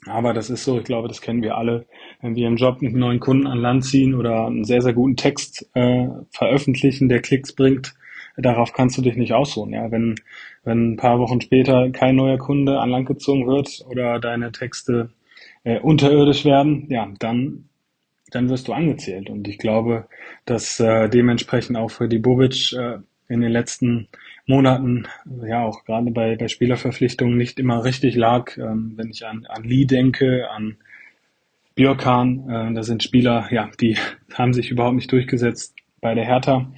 Aber 0.06 0.34
das 0.34 0.50
ist 0.50 0.64
so, 0.64 0.78
ich 0.78 0.86
glaube, 0.86 1.08
das 1.08 1.22
kennen 1.22 1.42
wir 1.42 1.58
alle. 1.58 1.86
Wenn 2.22 2.36
wir 2.36 2.48
im 2.48 2.56
Job 2.56 2.78
einen 2.82 2.98
neuen 2.98 3.20
Kunden 3.20 3.48
an 3.48 3.60
Land 3.60 3.86
ziehen 3.86 4.16
oder 4.16 4.46
einen 4.48 4.64
sehr, 4.64 4.82
sehr 4.82 4.94
guten 4.94 5.18
Text 5.18 5.70
äh, 5.74 6.08
veröffentlichen, 6.32 7.10
der 7.10 7.22
Klicks 7.22 7.54
bringt, 7.54 7.94
darauf 8.38 8.74
kannst 8.74 8.98
du 8.98 9.02
dich 9.02 9.16
nicht 9.16 9.34
ausruhen. 9.34 9.74
Ja, 9.74 9.92
wenn, 9.92 10.16
wenn 10.64 10.94
ein 10.94 10.98
paar 10.98 11.20
Wochen 11.20 11.42
später 11.42 11.90
kein 11.92 12.16
neuer 12.16 12.38
Kunde 12.38 12.80
an 12.80 12.90
Land 12.90 13.08
gezogen 13.08 13.48
wird 13.48 13.86
oder 13.90 14.20
deine 14.20 14.52
Texte 14.52 15.10
äh, 15.64 15.80
unterirdisch 15.80 16.46
werden, 16.46 16.88
ja, 16.90 17.12
dann, 17.20 17.66
dann 18.32 18.50
wirst 18.50 18.68
du 18.68 18.74
angezählt. 18.74 19.30
Und 19.30 19.48
ich 19.48 19.58
glaube, 19.58 20.08
dass 20.46 20.80
äh, 20.80 21.10
dementsprechend 21.10 21.78
auch 21.78 21.92
für 21.92 22.08
die 22.08 22.20
Bobic 22.20 22.74
äh, 22.74 23.00
in 23.28 23.42
den 23.42 23.52
letzten 23.52 24.08
Monaten, 24.46 25.08
ja 25.46 25.66
auch 25.66 25.84
gerade 25.84 26.10
bei, 26.12 26.38
bei 26.38 26.48
Spielerverpflichtungen 26.48 27.38
nicht 27.38 27.60
immer 27.60 27.84
richtig 27.84 28.16
lag. 28.16 28.58
Ähm, 28.58 28.94
wenn 28.96 29.10
ich 29.10 29.26
an, 29.26 29.46
an 29.48 29.64
Lee 29.64 29.86
denke, 29.86 30.50
an 30.50 30.78
Björkan, 31.76 32.50
äh, 32.50 32.74
da 32.74 32.84
sind 32.84 33.04
Spieler, 33.04 33.48
ja, 33.52 33.70
die 33.82 33.98
haben 34.34 34.54
sich 34.54 34.72
überhaupt 34.72 34.96
nicht 34.96 35.12
durchgesetzt 35.12 35.76
bei 36.00 36.14
der 36.16 36.26
Hertha. 36.26 36.72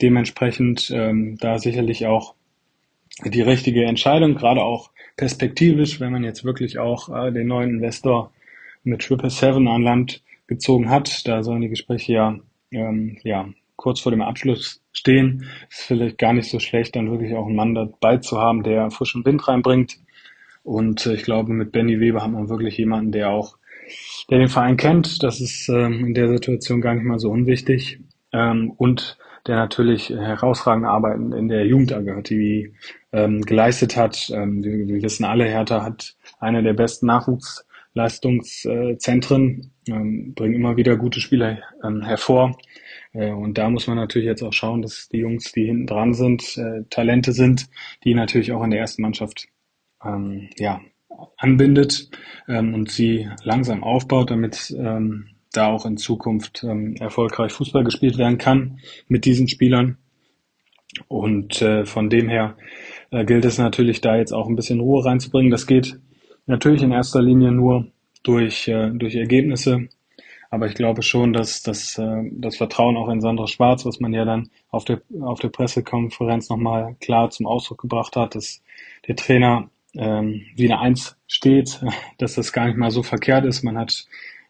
Dementsprechend 0.00 0.90
ähm, 0.94 1.36
da 1.38 1.58
sicherlich 1.58 2.06
auch 2.06 2.34
die 3.24 3.42
richtige 3.42 3.84
Entscheidung, 3.84 4.34
gerade 4.34 4.62
auch 4.62 4.90
perspektivisch, 5.16 5.98
wenn 6.00 6.12
man 6.12 6.24
jetzt 6.24 6.44
wirklich 6.44 6.78
auch 6.78 7.08
äh, 7.08 7.32
den 7.32 7.48
neuen 7.48 7.70
Investor 7.70 8.32
mit 8.84 9.02
Triple 9.02 9.30
Seven 9.30 9.66
an 9.66 9.82
Land 9.82 10.22
gezogen 10.46 10.88
hat. 10.88 11.26
Da 11.26 11.42
sollen 11.42 11.62
die 11.62 11.68
Gespräche 11.68 12.12
ja, 12.12 12.38
ähm, 12.70 13.18
ja 13.24 13.48
kurz 13.76 14.00
vor 14.00 14.12
dem 14.12 14.22
Abschluss 14.22 14.82
stehen. 14.92 15.44
Ist 15.70 15.82
vielleicht 15.82 16.18
gar 16.18 16.32
nicht 16.32 16.50
so 16.50 16.58
schlecht, 16.58 16.96
dann 16.96 17.10
wirklich 17.10 17.34
auch 17.34 17.46
einen 17.46 17.56
Mann 17.56 17.74
dabei 17.74 18.18
zu 18.18 18.38
haben, 18.38 18.62
der 18.62 18.90
frischen 18.90 19.24
Wind 19.24 19.46
reinbringt. 19.46 19.98
Und 20.62 21.06
äh, 21.06 21.14
ich 21.14 21.22
glaube, 21.22 21.52
mit 21.52 21.72
Benny 21.72 22.00
Weber 22.00 22.22
hat 22.22 22.30
man 22.30 22.48
wirklich 22.48 22.76
jemanden, 22.76 23.12
der 23.12 23.30
auch, 23.30 23.56
der 24.30 24.38
den 24.38 24.48
Verein 24.48 24.76
kennt. 24.76 25.22
Das 25.22 25.40
ist 25.40 25.68
ähm, 25.68 26.06
in 26.06 26.14
der 26.14 26.28
Situation 26.28 26.80
gar 26.80 26.94
nicht 26.94 27.04
mal 27.04 27.18
so 27.18 27.30
unwichtig. 27.30 28.00
Ähm, 28.32 28.72
und 28.76 29.18
der 29.48 29.56
natürlich 29.56 30.10
herausragende 30.10 30.88
Arbeiten 30.88 31.32
in 31.32 31.48
der 31.48 31.66
Jugend 31.66 31.92
die 32.28 32.72
ähm, 33.12 33.42
geleistet 33.42 33.96
hat. 33.96 34.30
Ähm, 34.32 34.62
wir, 34.62 34.86
wir, 34.86 35.02
wissen 35.02 35.24
alle, 35.24 35.46
Hertha 35.46 35.82
hat 35.82 36.14
eine 36.38 36.62
der 36.62 36.74
besten 36.74 37.06
Nachwuchsleistungszentren, 37.06 39.72
ähm, 39.88 40.34
bringt 40.34 40.54
immer 40.54 40.76
wieder 40.76 40.96
gute 40.96 41.18
Spieler 41.20 41.58
ähm, 41.82 42.02
hervor. 42.02 42.56
Äh, 43.12 43.32
und 43.32 43.58
da 43.58 43.70
muss 43.70 43.86
man 43.86 43.96
natürlich 43.96 44.26
jetzt 44.26 44.42
auch 44.42 44.52
schauen, 44.52 44.82
dass 44.82 45.08
die 45.08 45.18
Jungs, 45.18 45.52
die 45.52 45.64
hinten 45.64 45.86
dran 45.86 46.12
sind, 46.14 46.58
äh, 46.58 46.82
Talente 46.90 47.32
sind, 47.32 47.68
die 48.04 48.14
natürlich 48.14 48.52
auch 48.52 48.62
in 48.62 48.70
der 48.70 48.80
ersten 48.80 49.02
Mannschaft 49.02 49.48
ähm, 50.04 50.50
ja, 50.58 50.80
anbindet 51.38 52.10
ähm, 52.48 52.74
und 52.74 52.90
sie 52.90 53.28
langsam 53.42 53.82
aufbaut, 53.82 54.30
damit 54.30 54.74
ähm, 54.78 55.30
da 55.52 55.68
auch 55.68 55.86
in 55.86 55.96
Zukunft 55.96 56.64
ähm, 56.64 56.96
erfolgreich 56.96 57.52
Fußball 57.52 57.84
gespielt 57.84 58.18
werden 58.18 58.38
kann 58.38 58.80
mit 59.08 59.24
diesen 59.24 59.48
Spielern. 59.48 59.98
Und 61.06 61.62
äh, 61.62 61.84
von 61.84 62.10
dem 62.10 62.28
her 62.28 62.56
äh, 63.10 63.24
gilt 63.24 63.44
es 63.44 63.58
natürlich, 63.58 64.00
da 64.00 64.16
jetzt 64.16 64.32
auch 64.32 64.48
ein 64.48 64.56
bisschen 64.56 64.80
Ruhe 64.80 65.04
reinzubringen. 65.04 65.50
Das 65.50 65.66
geht 65.66 65.98
natürlich 66.46 66.82
in 66.82 66.92
erster 66.92 67.22
Linie 67.22 67.52
nur 67.52 67.86
durch, 68.22 68.68
äh, 68.68 68.90
durch 68.90 69.14
Ergebnisse. 69.14 69.88
Aber 70.50 70.66
ich 70.66 70.74
glaube 70.74 71.02
schon, 71.02 71.32
dass, 71.32 71.62
dass 71.62 71.98
äh, 71.98 72.22
das 72.32 72.56
Vertrauen 72.56 72.96
auch 72.96 73.08
in 73.10 73.20
Sandra 73.20 73.46
Schwarz, 73.46 73.84
was 73.84 74.00
man 74.00 74.14
ja 74.14 74.24
dann 74.24 74.50
auf 74.70 74.84
der, 74.84 75.02
auf 75.20 75.40
der 75.40 75.48
Pressekonferenz 75.48 76.48
nochmal 76.48 76.96
klar 77.00 77.30
zum 77.30 77.46
Ausdruck 77.46 77.82
gebracht 77.82 78.16
hat, 78.16 78.34
dass 78.34 78.62
der 79.06 79.16
Trainer 79.16 79.70
ähm, 79.94 80.46
wie 80.56 80.70
eine 80.70 80.80
Eins 80.80 81.16
steht, 81.26 81.80
dass 82.18 82.34
das 82.34 82.52
gar 82.52 82.66
nicht 82.66 82.78
mal 82.78 82.90
so 82.90 83.02
verkehrt 83.02 83.44
ist. 83.44 83.62
Man 83.62 83.76
hat 83.76 84.06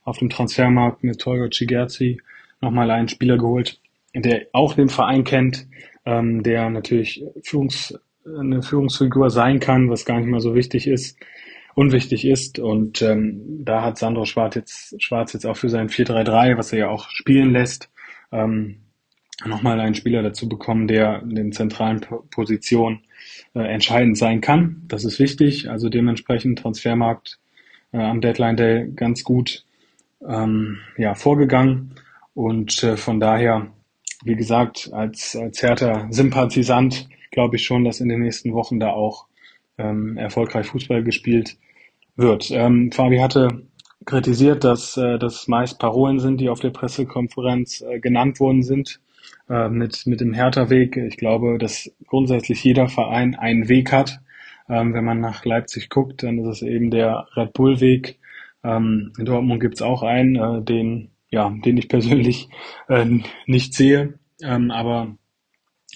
auf 0.08 0.18
dem 0.18 0.30
Transfermarkt 0.30 1.04
mit 1.04 1.20
Tolga 1.20 1.50
Cigerzi 1.50 2.20
nochmal 2.60 2.90
einen 2.90 3.08
Spieler 3.08 3.36
geholt, 3.36 3.80
der 4.14 4.46
auch 4.52 4.74
den 4.74 4.88
Verein 4.88 5.24
kennt, 5.24 5.66
ähm, 6.06 6.42
der 6.42 6.70
natürlich 6.70 7.22
Führungs, 7.42 7.94
eine 8.24 8.62
Führungsfigur 8.62 9.30
sein 9.30 9.60
kann, 9.60 9.90
was 9.90 10.04
gar 10.04 10.18
nicht 10.18 10.28
mal 10.28 10.40
so 10.40 10.54
wichtig 10.54 10.86
ist, 10.86 11.18
unwichtig 11.74 12.24
ist. 12.24 12.58
Und 12.58 13.02
ähm, 13.02 13.64
da 13.64 13.82
hat 13.82 13.98
Sandro 13.98 14.24
Schwarz 14.24 14.54
jetzt, 14.54 15.00
Schwarz 15.02 15.34
jetzt 15.34 15.46
auch 15.46 15.56
für 15.56 15.68
sein 15.68 15.88
4-3-3, 15.88 16.56
was 16.56 16.72
er 16.72 16.78
ja 16.78 16.88
auch 16.88 17.10
spielen 17.10 17.52
lässt, 17.52 17.90
ähm, 18.32 18.78
nochmal 19.44 19.78
einen 19.78 19.94
Spieler 19.94 20.22
dazu 20.22 20.48
bekommen, 20.48 20.88
der 20.88 21.22
in 21.22 21.34
den 21.34 21.52
zentralen 21.52 22.00
Positionen 22.30 23.00
äh, 23.54 23.60
entscheidend 23.60 24.18
sein 24.18 24.40
kann. 24.40 24.82
Das 24.88 25.04
ist 25.04 25.18
wichtig. 25.20 25.70
Also 25.70 25.90
dementsprechend 25.90 26.58
Transfermarkt 26.58 27.38
äh, 27.92 27.98
am 27.98 28.20
Deadline 28.20 28.56
Day 28.56 28.90
ganz 28.94 29.22
gut 29.22 29.64
ähm, 30.26 30.78
ja, 30.96 31.14
vorgegangen. 31.14 31.94
Und 32.34 32.82
äh, 32.82 32.96
von 32.96 33.20
daher, 33.20 33.68
wie 34.25 34.37
gesagt, 34.37 34.90
als, 34.92 35.37
als 35.37 35.62
härter 35.62 36.06
Sympathisant 36.10 37.08
glaube 37.30 37.56
ich 37.56 37.64
schon, 37.64 37.84
dass 37.84 38.00
in 38.00 38.08
den 38.08 38.20
nächsten 38.20 38.52
Wochen 38.52 38.80
da 38.80 38.90
auch 38.90 39.26
ähm, 39.76 40.16
erfolgreich 40.16 40.66
Fußball 40.66 41.02
gespielt 41.02 41.56
wird. 42.16 42.50
Ähm, 42.50 42.90
Fabi 42.92 43.18
hatte 43.18 43.62
kritisiert, 44.04 44.64
dass 44.64 44.96
äh, 44.96 45.18
das 45.18 45.48
meist 45.48 45.78
Parolen 45.78 46.18
sind, 46.18 46.40
die 46.40 46.48
auf 46.48 46.60
der 46.60 46.70
Pressekonferenz 46.70 47.82
äh, 47.82 48.00
genannt 48.00 48.40
worden 48.40 48.62
sind 48.62 49.00
äh, 49.48 49.68
mit, 49.68 50.06
mit 50.06 50.20
dem 50.20 50.32
Hertha-Weg. 50.32 50.96
Ich 50.96 51.16
glaube, 51.16 51.58
dass 51.58 51.90
grundsätzlich 52.06 52.62
jeder 52.64 52.88
Verein 52.88 53.34
einen 53.34 53.68
Weg 53.68 53.92
hat. 53.92 54.20
Ähm, 54.68 54.94
wenn 54.94 55.04
man 55.04 55.20
nach 55.20 55.44
Leipzig 55.44 55.88
guckt, 55.88 56.22
dann 56.22 56.38
ist 56.38 56.46
es 56.46 56.62
eben 56.62 56.90
der 56.90 57.26
Red 57.37 57.52
Bull-Weg. 57.52 58.18
Ähm, 58.68 59.12
in 59.18 59.25
Dortmund 59.25 59.60
gibt 59.60 59.76
es 59.76 59.82
auch 59.82 60.02
einen, 60.02 60.37
äh, 60.37 60.62
den, 60.62 61.10
ja, 61.30 61.50
den 61.64 61.76
ich 61.76 61.88
persönlich 61.88 62.48
äh, 62.88 63.06
nicht 63.46 63.75
sehe. 63.75 64.18
Ähm, 64.42 64.70
aber 64.70 65.16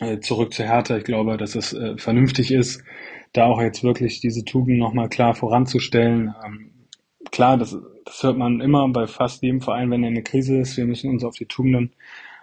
äh, 0.01 0.21
zurück 0.21 0.53
zu 0.55 0.65
Hertha, 0.65 0.97
ich 0.97 1.05
glaube, 1.05 1.37
dass 1.37 1.55
es 1.55 1.73
äh, 1.73 1.97
vernünftig 1.99 2.51
ist, 2.51 2.83
da 3.33 3.47
auch 3.47 3.61
jetzt 3.61 3.83
wirklich 3.83 4.21
diese 4.21 4.45
Tugend 4.45 4.79
nochmal 4.79 5.09
klar 5.09 5.35
voranzustellen. 5.35 6.35
Ähm, 6.45 6.71
klar, 7.31 7.59
das, 7.59 7.77
das 8.05 8.23
hört 8.23 8.39
man 8.39 8.61
immer 8.61 8.89
bei 8.89 9.07
fast 9.07 9.43
jedem 9.43 9.61
Verein, 9.61 9.91
wenn 9.91 10.03
er 10.03 10.09
in 10.09 10.15
eine 10.15 10.23
Krise 10.23 10.59
ist. 10.59 10.77
Wir 10.77 10.87
müssen 10.87 11.11
uns 11.11 11.25
auf 11.25 11.37
die 11.37 11.47
Tugenden 11.47 11.93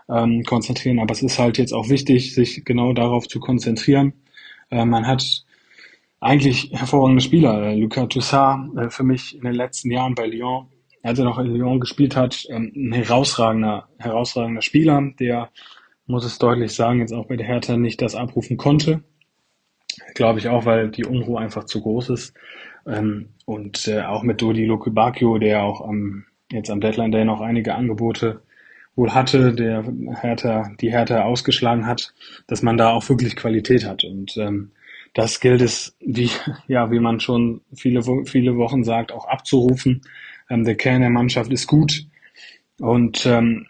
ähm, 0.10 0.44
konzentrieren. 0.44 1.00
Aber 1.00 1.14
es 1.14 1.24
ist 1.24 1.40
halt 1.40 1.58
jetzt 1.58 1.74
auch 1.74 1.90
wichtig, 1.90 2.34
sich 2.34 2.64
genau 2.66 2.94
darauf 2.94 3.28
zu 3.28 3.40
konzentrieren. 3.40 4.14
Äh, 4.70 4.86
man 4.86 5.08
hat 5.08 5.46
eigentlich 6.20 6.72
hervorragende 6.74 7.22
Spieler. 7.22 7.76
Lucas 7.76 8.10
Toussaint 8.10 8.78
äh, 8.78 8.90
für 8.90 9.04
mich 9.04 9.36
in 9.36 9.44
den 9.44 9.54
letzten 9.54 9.92
Jahren 9.92 10.16
bei 10.16 10.28
Lyon, 10.28 10.68
als 11.04 11.20
er 11.20 11.26
noch 11.26 11.40
in 11.40 11.48
Lyon 11.48 11.80
gespielt 11.80 12.16
hat, 12.16 12.46
ähm, 12.50 12.72
ein 12.76 12.94
herausragender, 12.94 13.88
herausragender 13.98 14.62
Spieler, 14.62 15.02
der, 15.20 15.50
muss 16.10 16.26
es 16.26 16.40
deutlich 16.40 16.74
sagen, 16.74 17.00
jetzt 17.00 17.14
auch 17.14 17.28
bei 17.28 17.36
der 17.36 17.46
Hertha 17.46 17.78
nicht 17.78 18.02
das 18.02 18.16
abrufen 18.16 18.58
konnte. 18.58 19.04
Glaube 20.16 20.40
ich 20.40 20.50
auch, 20.50 20.66
weil 20.66 20.90
die 20.90 21.06
Unruhe 21.06 21.40
einfach 21.40 21.66
zu 21.66 21.82
groß 21.82 22.10
ist. 22.10 22.34
Ähm, 22.88 23.30
und 23.46 23.88
äh, 23.88 24.02
auch 24.02 24.24
mit 24.24 24.42
Dodi 24.42 24.66
Lokubakio, 24.66 25.38
der 25.38 25.64
auch 25.64 25.82
am, 25.88 26.26
jetzt 26.52 26.72
am 26.72 26.82
Deadline 26.82 27.12
Day 27.12 27.26
noch 27.26 27.42
einige 27.42 27.76
Angebote 27.76 28.42
wohl 28.96 29.14
hatte, 29.14 29.54
der 29.54 29.86
Hertha, 30.20 30.72
die 30.82 30.92
Hertha 30.92 31.24
ausgeschlagen 31.24 31.86
hat, 31.86 32.14
dass 32.48 32.64
man 32.64 32.78
da 32.78 32.90
auch 32.90 33.08
wirklich 33.08 33.36
Qualität 33.36 33.86
hat. 33.86 34.04
Und 34.04 34.36
ähm, 34.38 34.72
das 35.14 35.40
gilt 35.40 35.62
es, 35.62 35.96
wie, 36.00 36.30
ja, 36.68 36.92
wie 36.92 37.00
man 37.00 37.20
schon 37.20 37.62
viele, 37.74 38.02
viele 38.26 38.58
Wochen 38.58 38.84
sagt, 38.84 39.12
auch 39.12 39.26
abzurufen. 39.28 40.02
Ähm, 40.50 40.64
der 40.64 40.76
Kern 40.76 41.02
der 41.02 41.10
Mannschaft 41.10 41.52
ist 41.52 41.68
gut. 41.68 42.06
Und 42.80 43.26
ähm, 43.26 43.68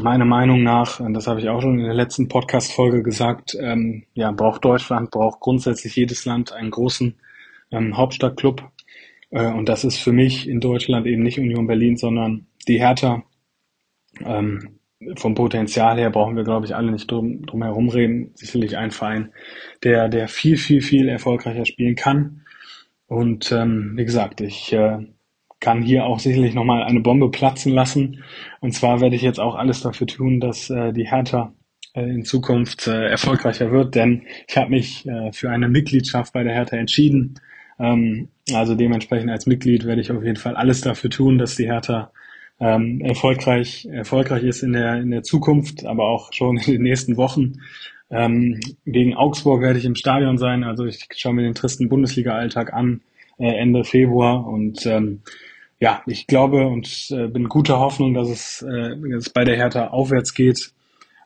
meiner 0.00 0.24
Meinung 0.24 0.62
nach, 0.62 1.00
das 1.12 1.26
habe 1.26 1.40
ich 1.40 1.48
auch 1.48 1.60
schon 1.60 1.78
in 1.78 1.84
der 1.84 1.94
letzten 1.94 2.28
Podcast-Folge 2.28 3.02
gesagt, 3.02 3.56
ähm, 3.60 4.04
ja, 4.14 4.30
braucht 4.30 4.64
Deutschland, 4.64 5.10
braucht 5.10 5.40
grundsätzlich 5.40 5.96
jedes 5.96 6.24
Land 6.24 6.52
einen 6.52 6.70
großen 6.70 7.14
ähm, 7.70 7.96
Hauptstadtclub. 7.96 8.70
Äh, 9.30 9.50
und 9.50 9.68
das 9.68 9.84
ist 9.84 9.98
für 9.98 10.12
mich 10.12 10.48
in 10.48 10.60
Deutschland 10.60 11.06
eben 11.06 11.22
nicht 11.22 11.38
Union 11.38 11.66
Berlin, 11.66 11.96
sondern 11.96 12.46
die 12.68 12.78
Hertha. 12.78 13.24
Ähm, 14.24 14.78
vom 15.16 15.34
Potenzial 15.34 15.98
her 15.98 16.10
brauchen 16.10 16.36
wir, 16.36 16.44
glaube 16.44 16.66
ich, 16.66 16.74
alle 16.74 16.92
nicht 16.92 17.10
drum, 17.10 17.44
drum 17.46 17.62
herum 17.62 17.88
reden. 17.88 18.32
Sicherlich 18.34 18.76
ein 18.76 18.90
Verein, 18.90 19.32
der, 19.82 20.08
der 20.08 20.28
viel, 20.28 20.56
viel, 20.56 20.82
viel 20.82 21.08
erfolgreicher 21.08 21.66
spielen 21.66 21.96
kann. 21.96 22.42
Und 23.06 23.52
ähm, 23.52 23.92
wie 23.96 24.04
gesagt, 24.04 24.40
ich 24.40 24.72
äh, 24.72 24.98
kann 25.60 25.82
hier 25.82 26.06
auch 26.06 26.18
sicherlich 26.18 26.54
nochmal 26.54 26.82
eine 26.82 27.00
Bombe 27.00 27.30
platzen 27.30 27.72
lassen. 27.72 28.22
Und 28.60 28.72
zwar 28.72 29.00
werde 29.00 29.16
ich 29.16 29.22
jetzt 29.22 29.40
auch 29.40 29.54
alles 29.54 29.80
dafür 29.80 30.06
tun, 30.06 30.40
dass 30.40 30.70
äh, 30.70 30.92
die 30.92 31.08
Hertha 31.08 31.54
äh, 31.94 32.02
in 32.02 32.24
Zukunft 32.24 32.86
äh, 32.86 33.08
erfolgreicher 33.08 33.70
wird, 33.70 33.94
denn 33.94 34.22
ich 34.48 34.56
habe 34.56 34.70
mich 34.70 35.06
äh, 35.06 35.32
für 35.32 35.50
eine 35.50 35.68
Mitgliedschaft 35.68 36.32
bei 36.32 36.42
der 36.42 36.54
Hertha 36.54 36.76
entschieden. 36.76 37.34
Ähm, 37.78 38.28
also 38.52 38.74
dementsprechend 38.74 39.30
als 39.30 39.46
Mitglied 39.46 39.84
werde 39.84 40.00
ich 40.00 40.10
auf 40.10 40.24
jeden 40.24 40.36
Fall 40.36 40.56
alles 40.56 40.80
dafür 40.80 41.10
tun, 41.10 41.38
dass 41.38 41.56
die 41.56 41.66
Hertha 41.66 42.10
ähm, 42.62 43.00
erfolgreich, 43.00 43.88
erfolgreich 43.90 44.44
ist 44.44 44.62
in 44.62 44.72
der, 44.72 45.00
in 45.00 45.10
der 45.10 45.24
Zukunft, 45.24 45.84
aber 45.84 46.04
auch 46.04 46.32
schon 46.32 46.56
in 46.58 46.72
den 46.74 46.82
nächsten 46.82 47.16
Wochen. 47.16 47.54
Ähm, 48.08 48.60
gegen 48.86 49.14
Augsburg 49.14 49.62
werde 49.62 49.78
ich 49.78 49.84
im 49.84 49.96
Stadion 49.96 50.38
sein, 50.38 50.62
also 50.62 50.84
ich 50.84 51.08
schaue 51.16 51.34
mir 51.34 51.42
den 51.42 51.54
tristen 51.54 51.88
Bundesliga-Alltag 51.88 52.72
an, 52.72 53.00
äh, 53.38 53.48
Ende 53.48 53.84
Februar 53.84 54.46
und 54.46 54.86
ähm, 54.86 55.22
ja, 55.80 56.02
ich 56.06 56.28
glaube 56.28 56.68
und 56.68 57.08
äh, 57.10 57.26
bin 57.26 57.48
guter 57.48 57.80
Hoffnung, 57.80 58.14
dass 58.14 58.28
es, 58.28 58.62
äh, 58.62 58.96
dass 59.10 59.26
es 59.26 59.30
bei 59.30 59.44
der 59.44 59.56
Hertha 59.56 59.88
aufwärts 59.88 60.32
geht 60.32 60.72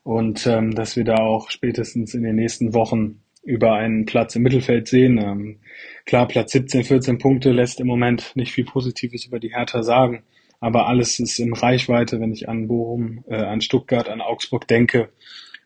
und 0.03 0.47
ähm, 0.47 0.73
dass 0.73 0.95
wir 0.95 1.03
da 1.03 1.17
auch 1.17 1.51
spätestens 1.51 2.15
in 2.15 2.23
den 2.23 2.37
nächsten 2.37 2.73
Wochen 2.73 3.21
über 3.43 3.73
einen 3.73 4.05
Platz 4.05 4.35
im 4.35 4.41
Mittelfeld 4.41 4.87
sehen. 4.87 5.19
Ähm, 5.19 5.59
klar, 6.05 6.27
Platz 6.27 6.53
17, 6.53 6.83
14 6.85 7.17
Punkte 7.19 7.51
lässt 7.51 7.79
im 7.79 7.87
Moment 7.87 8.31
nicht 8.35 8.53
viel 8.53 8.65
Positives 8.65 9.25
über 9.25 9.39
die 9.39 9.53
Hertha 9.53 9.83
sagen 9.83 10.23
aber 10.59 10.87
alles 10.87 11.19
ist 11.19 11.39
in 11.39 11.53
Reichweite, 11.53 12.19
wenn 12.19 12.33
ich 12.33 12.49
an 12.49 12.67
Bochum, 12.67 13.23
äh, 13.27 13.35
an 13.35 13.61
Stuttgart, 13.61 14.09
an 14.09 14.21
Augsburg 14.21 14.67
denke. 14.67 15.09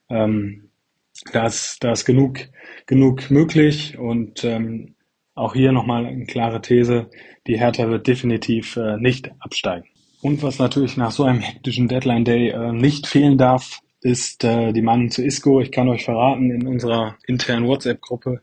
Ähm, 0.09 0.69
da 1.31 1.45
ist, 1.45 1.83
da 1.83 1.91
ist 1.91 2.05
genug, 2.05 2.39
genug 2.85 3.29
möglich 3.29 3.97
und 3.97 4.43
ähm, 4.43 4.95
auch 5.35 5.53
hier 5.53 5.71
nochmal 5.71 6.05
eine 6.05 6.25
klare 6.25 6.61
These, 6.61 7.09
die 7.47 7.59
Hertha 7.59 7.89
wird 7.89 8.07
definitiv 8.07 8.75
äh, 8.77 8.97
nicht 8.97 9.31
absteigen. 9.39 9.87
Und 10.21 10.43
was 10.43 10.59
natürlich 10.59 10.97
nach 10.97 11.11
so 11.11 11.23
einem 11.23 11.39
hektischen 11.39 11.87
Deadline 11.87 12.25
Day 12.25 12.49
äh, 12.49 12.71
nicht 12.71 13.07
fehlen 13.07 13.37
darf, 13.37 13.79
ist 14.01 14.43
äh, 14.43 14.71
die 14.71 14.81
Mann 14.81 15.09
zu 15.09 15.23
Isco. 15.23 15.61
Ich 15.61 15.71
kann 15.71 15.89
euch 15.89 16.05
verraten, 16.05 16.51
in 16.51 16.67
unserer 16.67 17.17
internen 17.27 17.67
WhatsApp-Gruppe 17.67 18.41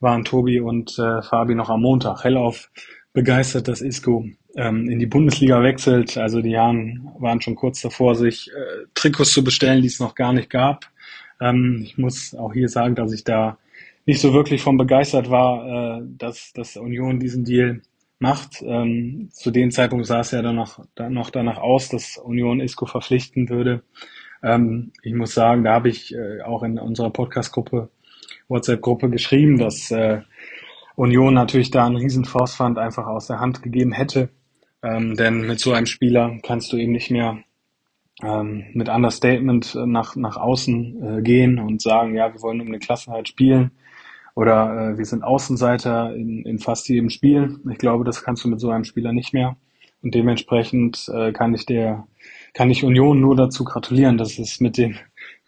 waren 0.00 0.24
Tobi 0.24 0.60
und 0.60 0.98
äh, 0.98 1.22
Fabi 1.22 1.54
noch 1.54 1.68
am 1.68 1.82
Montag 1.82 2.24
hellauf 2.24 2.70
begeistert, 3.12 3.68
dass 3.68 3.82
Isco 3.82 4.24
in 4.54 4.98
die 4.98 5.06
Bundesliga 5.06 5.62
wechselt. 5.62 6.16
Also 6.16 6.40
die 6.42 6.50
Jahren 6.50 7.08
waren 7.18 7.40
schon 7.40 7.54
kurz 7.54 7.80
davor, 7.82 8.14
sich 8.14 8.50
äh, 8.50 8.86
Trikots 8.94 9.32
zu 9.32 9.44
bestellen, 9.44 9.82
die 9.82 9.88
es 9.88 10.00
noch 10.00 10.14
gar 10.14 10.32
nicht 10.32 10.50
gab. 10.50 10.86
Ähm, 11.40 11.80
ich 11.84 11.98
muss 11.98 12.34
auch 12.34 12.52
hier 12.52 12.68
sagen, 12.68 12.94
dass 12.94 13.12
ich 13.12 13.24
da 13.24 13.58
nicht 14.06 14.20
so 14.20 14.34
wirklich 14.34 14.62
von 14.62 14.76
begeistert 14.76 15.30
war, 15.30 15.98
äh, 15.98 16.02
dass, 16.18 16.52
dass 16.52 16.76
Union 16.76 17.20
diesen 17.20 17.44
Deal 17.44 17.82
macht. 18.18 18.62
Ähm, 18.62 19.28
zu 19.32 19.50
dem 19.50 19.70
Zeitpunkt 19.70 20.06
sah 20.06 20.20
es 20.20 20.30
ja 20.30 20.42
dann 20.42 20.56
noch, 20.56 20.84
dann 20.94 21.14
noch 21.14 21.30
danach 21.30 21.58
aus, 21.58 21.88
dass 21.88 22.18
Union 22.18 22.60
Isco 22.60 22.86
verpflichten 22.86 23.48
würde. 23.48 23.82
Ähm, 24.42 24.92
ich 25.02 25.14
muss 25.14 25.34
sagen, 25.34 25.64
da 25.64 25.72
habe 25.72 25.88
ich 25.88 26.14
äh, 26.14 26.42
auch 26.42 26.62
in 26.62 26.78
unserer 26.78 27.10
Podcast-Gruppe, 27.10 27.90
WhatsApp-Gruppe 28.48 29.10
geschrieben, 29.10 29.58
dass 29.58 29.90
äh, 29.90 30.22
Union 30.96 31.34
natürlich 31.34 31.70
da 31.70 31.86
einen 31.86 31.96
riesen 31.96 32.24
Force 32.24 32.60
einfach 32.60 33.06
aus 33.06 33.26
der 33.26 33.40
Hand 33.40 33.62
gegeben 33.62 33.92
hätte. 33.92 34.28
Ähm, 34.82 35.14
denn 35.16 35.46
mit 35.46 35.60
so 35.60 35.72
einem 35.72 35.86
Spieler 35.86 36.38
kannst 36.42 36.72
du 36.72 36.76
eben 36.76 36.92
nicht 36.92 37.10
mehr 37.10 37.38
ähm, 38.22 38.64
mit 38.72 38.88
Understatement 38.88 39.74
nach, 39.86 40.16
nach 40.16 40.36
außen 40.36 41.18
äh, 41.18 41.22
gehen 41.22 41.58
und 41.58 41.82
sagen, 41.82 42.14
ja, 42.14 42.32
wir 42.32 42.42
wollen 42.42 42.60
um 42.60 42.68
eine 42.68 42.78
Klassenheit 42.78 43.28
spielen. 43.28 43.72
oder 44.34 44.92
äh, 44.92 44.98
wir 44.98 45.04
sind 45.04 45.24
Außenseiter 45.24 46.14
in, 46.14 46.44
in 46.44 46.58
fast 46.58 46.88
jedem 46.88 47.10
Spiel. 47.10 47.58
Ich 47.70 47.78
glaube, 47.78 48.04
das 48.04 48.22
kannst 48.22 48.44
du 48.44 48.48
mit 48.48 48.60
so 48.60 48.70
einem 48.70 48.84
Spieler 48.84 49.12
nicht 49.12 49.32
mehr. 49.34 49.56
Und 50.02 50.14
dementsprechend 50.14 51.10
äh, 51.14 51.32
kann 51.32 51.54
ich 51.54 51.66
der, 51.66 52.06
kann 52.54 52.70
ich 52.70 52.84
Union 52.84 53.20
nur 53.20 53.36
dazu 53.36 53.64
gratulieren, 53.64 54.16
dass 54.18 54.38
es 54.38 54.60
mit 54.60 54.78
dem 54.78 54.96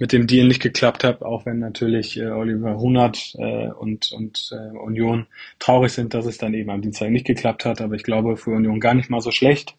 mit 0.03 0.13
dem 0.13 0.27
Deal 0.27 0.49
nicht 0.49 0.61
geklappt 0.61 1.05
hat, 1.05 1.23
auch 1.23 1.47
wenn 1.47 1.61
natürlich 1.61 2.19
äh, 2.19 2.27
Oliver 2.27 2.77
Hunert 2.77 3.37
äh, 3.39 3.69
und, 3.69 4.11
und 4.11 4.51
äh, 4.51 4.77
Union 4.77 5.29
traurig 5.61 5.93
sind, 5.93 6.13
dass 6.13 6.27
es 6.27 6.39
dann 6.39 6.55
eben 6.55 6.71
am 6.71 6.83
Dienstag 6.83 7.11
nicht 7.11 7.25
geklappt 7.25 7.65
hat. 7.65 7.81
Aber 7.81 7.95
ich 7.95 8.03
glaube 8.03 8.37
für 8.37 8.51
Union 8.51 8.81
gar 8.81 8.95
nicht 8.95 9.11
mal 9.11 9.21
so 9.21 9.31
schlecht, 9.31 9.77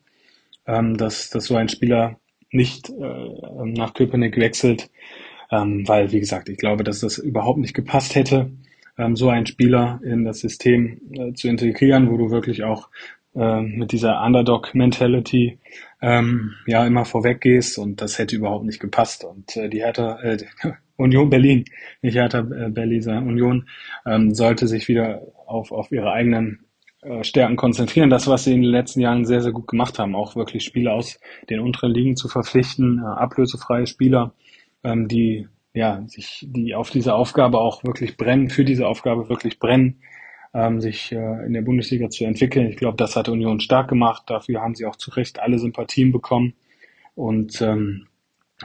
ähm, 0.66 0.96
dass, 0.96 1.30
dass 1.30 1.44
so 1.44 1.58
ein 1.58 1.68
Spieler 1.68 2.22
nicht 2.52 2.90
äh, 2.90 3.66
nach 3.66 3.94
Köpenick 3.94 4.38
wechselt, 4.38 4.90
ähm, 5.52 5.86
weil, 5.90 6.14
wie 6.14 6.22
gesagt, 6.22 6.48
ich 6.48 6.58
glaube, 6.58 6.86
dass 6.86 7.02
das 7.02 7.18
überhaupt 7.18 7.60
nicht 7.60 7.74
gepasst 7.74 8.16
hätte, 8.16 8.50
ähm, 8.98 9.18
so 9.18 9.28
einen 9.28 9.46
Spieler 9.46 10.00
in 10.06 10.24
das 10.24 10.40
System 10.40 11.02
äh, 11.12 11.34
zu 11.34 11.50
integrieren, 11.50 12.10
wo 12.10 12.16
du 12.16 12.32
wirklich 12.32 12.64
auch 12.64 12.88
äh, 13.36 13.60
mit 13.60 13.92
dieser 13.92 14.24
Underdog-Mentality 14.24 15.60
ähm, 16.04 16.56
ja 16.68 16.86
immer 16.86 17.06
vorweg 17.06 17.40
gehst 17.40 17.78
und 17.78 18.02
das 18.02 18.20
hätte 18.20 18.36
überhaupt 18.36 18.66
nicht 18.66 18.82
gepasst. 18.82 19.24
Und 19.24 19.56
äh, 19.56 19.70
die 19.70 19.80
Hertha, 19.80 20.20
äh, 20.22 20.38
Union 20.98 21.30
Berlin, 21.30 21.64
nicht 22.02 22.16
Hertha 22.16 22.40
äh, 22.40 22.70
Berlin, 22.70 23.02
sondern 23.02 23.28
Union, 23.30 23.70
ähm, 24.06 24.36
sollte 24.36 24.68
sich 24.68 24.90
wieder 24.90 25.22
auf, 25.48 25.72
auf 25.72 25.92
ihre 25.94 26.12
eigenen 26.12 26.66
äh, 27.02 27.24
Stärken 27.24 27.56
konzentrieren. 27.56 28.10
Das, 28.10 28.28
was 28.28 28.44
sie 28.44 28.54
in 28.54 28.64
den 28.64 28.72
letzten 28.72 29.00
Jahren 29.00 29.24
sehr, 29.24 29.42
sehr 29.42 29.54
gut 29.54 29.68
gemacht 29.68 29.98
haben, 29.98 30.14
auch 30.14 30.36
wirklich 30.36 30.66
Spieler 30.66 30.94
aus 30.94 31.22
den 31.50 31.62
unteren 31.62 31.94
Ligen 31.94 32.18
zu 32.18 32.28
verpflichten, 32.28 33.00
äh, 33.00 33.06
ablösefreie 33.06 33.88
Spieler, 33.88 34.34
ähm, 34.84 35.08
die 35.08 35.48
ja 35.74 36.04
sich, 36.06 36.46
die 36.50 36.76
auf 36.76 36.90
diese 36.90 37.16
Aufgabe 37.16 37.60
auch 37.60 37.86
wirklich 37.86 38.18
brennen, 38.18 38.50
für 38.50 38.66
diese 38.66 38.88
Aufgabe 38.88 39.30
wirklich 39.30 39.58
brennen, 39.58 40.02
ähm, 40.54 40.82
sich 40.82 41.12
äh, 41.12 41.46
in 41.46 41.54
der 41.54 41.62
Bundesliga 41.62 42.10
zu 42.10 42.26
entwickeln. 42.26 42.68
Ich 42.68 42.78
glaube, 42.78 42.98
das 42.98 43.16
hat 43.16 43.30
Union 43.30 43.60
stark 43.60 43.88
gemacht. 43.88 44.24
Dafür 44.28 44.62
haben 44.62 44.76
sie 44.76 44.86
auch 44.86 44.96
zu 44.96 45.12
Recht 45.12 45.40
alle 45.40 45.60
Sympathien 45.60 46.12
bekommen. 46.12 46.54
Und 47.16 47.62
ähm, 47.62 48.08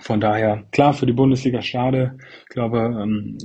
von 0.00 0.20
daher, 0.20 0.64
klar, 0.70 0.92
für 0.92 1.06
die 1.06 1.12
Bundesliga 1.12 1.62
schade. 1.62 2.18
Ich 2.42 2.48
glaube, 2.48 2.78
ähm, 2.78 3.38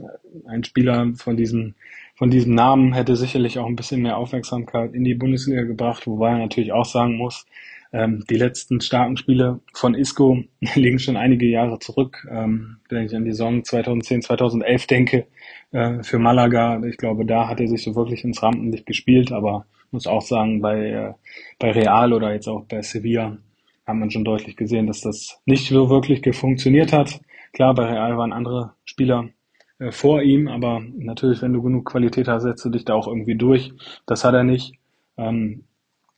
ein 0.45 0.63
Spieler 0.63 1.13
von 1.15 1.37
diesem, 1.37 1.75
von 2.15 2.29
diesem 2.29 2.53
Namen 2.53 2.93
hätte 2.93 3.15
sicherlich 3.15 3.59
auch 3.59 3.65
ein 3.65 3.75
bisschen 3.75 4.01
mehr 4.01 4.17
Aufmerksamkeit 4.17 4.93
in 4.93 5.03
die 5.03 5.15
Bundesliga 5.15 5.63
gebracht, 5.63 6.05
wobei 6.05 6.31
er 6.31 6.39
natürlich 6.39 6.71
auch 6.71 6.85
sagen 6.85 7.17
muss, 7.17 7.45
ähm, 7.93 8.23
die 8.29 8.35
letzten 8.35 8.81
starken 8.81 9.15
Spiele 9.17 9.61
von 9.73 9.93
Isco 9.93 10.43
liegen 10.75 10.99
schon 10.99 11.15
einige 11.15 11.45
Jahre 11.45 11.79
zurück. 11.79 12.27
Ähm, 12.29 12.77
wenn 12.89 13.05
ich 13.05 13.15
an 13.15 13.23
die 13.23 13.31
Saison 13.31 13.63
2010, 13.63 14.23
2011 14.23 14.87
denke, 14.87 15.27
äh, 15.71 16.03
für 16.03 16.19
Malaga, 16.19 16.83
ich 16.83 16.97
glaube, 16.97 17.25
da 17.25 17.47
hat 17.47 17.61
er 17.61 17.67
sich 17.67 17.83
so 17.83 17.95
wirklich 17.95 18.23
ins 18.23 18.41
Rampenlicht 18.41 18.85
gespielt, 18.85 19.31
aber 19.31 19.65
muss 19.91 20.07
auch 20.07 20.23
sagen, 20.23 20.59
bei, 20.59 20.89
äh, 20.89 21.13
bei 21.59 21.71
Real 21.71 22.13
oder 22.13 22.33
jetzt 22.33 22.47
auch 22.47 22.65
bei 22.65 22.81
Sevilla 22.81 23.37
hat 23.85 23.95
man 23.95 24.09
schon 24.09 24.25
deutlich 24.25 24.57
gesehen, 24.57 24.87
dass 24.87 25.01
das 25.01 25.39
nicht 25.45 25.67
so 25.67 25.89
wirklich 25.89 26.21
funktioniert 26.35 26.91
hat. 26.91 27.21
Klar, 27.53 27.75
bei 27.75 27.85
Real 27.85 28.17
waren 28.17 28.33
andere 28.33 28.73
Spieler 28.85 29.29
äh, 29.77 29.91
vor 29.91 30.23
ihm, 30.23 30.47
aber 30.47 30.81
natürlich, 30.97 31.41
wenn 31.41 31.53
du 31.53 31.61
genug 31.61 31.85
Qualität 31.85 32.27
hast, 32.27 32.43
setzt 32.43 32.65
du 32.65 32.69
dich 32.69 32.85
da 32.85 32.95
auch 32.95 33.07
irgendwie 33.07 33.35
durch. 33.35 33.71
Das 34.07 34.25
hat 34.25 34.33
er 34.33 34.43
nicht. 34.43 34.73
Ähm, 35.17 35.65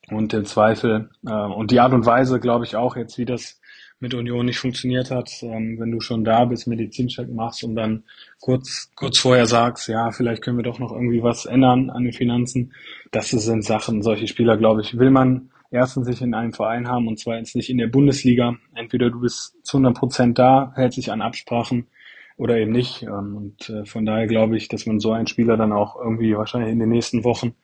und 0.09 0.33
im 0.33 0.45
Zweifel, 0.45 1.09
äh, 1.25 1.31
und 1.31 1.71
die 1.71 1.79
Art 1.79 1.93
und 1.93 2.05
Weise, 2.05 2.39
glaube 2.39 2.65
ich 2.65 2.75
auch 2.75 2.95
jetzt, 2.95 3.17
wie 3.17 3.25
das 3.25 3.59
mit 3.99 4.13
Union 4.13 4.45
nicht 4.45 4.59
funktioniert 4.59 5.09
hat, 5.09 5.31
ähm, 5.41 5.79
wenn 5.79 5.91
du 5.91 5.99
schon 6.01 6.23
da 6.23 6.45
bist, 6.45 6.67
Medizincheck 6.67 7.29
machst 7.29 7.63
und 7.63 7.75
dann 7.75 8.03
kurz, 8.39 8.91
kurz 8.95 9.17
vorher 9.17 9.45
sagst, 9.45 9.87
ja, 9.87 10.11
vielleicht 10.11 10.41
können 10.41 10.57
wir 10.57 10.63
doch 10.63 10.79
noch 10.79 10.91
irgendwie 10.91 11.23
was 11.23 11.45
ändern 11.45 11.89
an 11.89 12.03
den 12.03 12.13
Finanzen. 12.13 12.73
Das 13.11 13.29
sind 13.29 13.63
Sachen, 13.63 14.01
solche 14.01 14.27
Spieler, 14.27 14.57
glaube 14.57 14.81
ich, 14.81 14.97
will 14.97 15.11
man 15.11 15.49
erstens 15.71 16.07
sich 16.07 16.21
in 16.21 16.33
einem 16.33 16.53
Verein 16.53 16.87
haben 16.87 17.07
und 17.07 17.19
zweitens 17.19 17.55
nicht 17.55 17.69
in 17.69 17.77
der 17.77 17.87
Bundesliga. 17.87 18.55
Entweder 18.75 19.09
du 19.09 19.21
bist 19.21 19.55
zu 19.63 19.77
100 19.77 19.97
Prozent 19.97 20.39
da, 20.39 20.73
hält 20.75 20.93
sich 20.93 21.11
an 21.11 21.21
Absprachen 21.21 21.87
oder 22.37 22.57
eben 22.57 22.71
nicht. 22.71 23.03
Ähm, 23.03 23.35
und 23.35 23.69
äh, 23.69 23.85
von 23.85 24.05
daher 24.05 24.27
glaube 24.27 24.57
ich, 24.57 24.67
dass 24.67 24.85
man 24.85 24.99
so 24.99 25.13
einen 25.13 25.27
Spieler 25.27 25.57
dann 25.57 25.71
auch 25.71 25.95
irgendwie 25.95 26.35
wahrscheinlich 26.35 26.71
in 26.71 26.79
den 26.79 26.89
nächsten 26.89 27.23
Wochen 27.23 27.55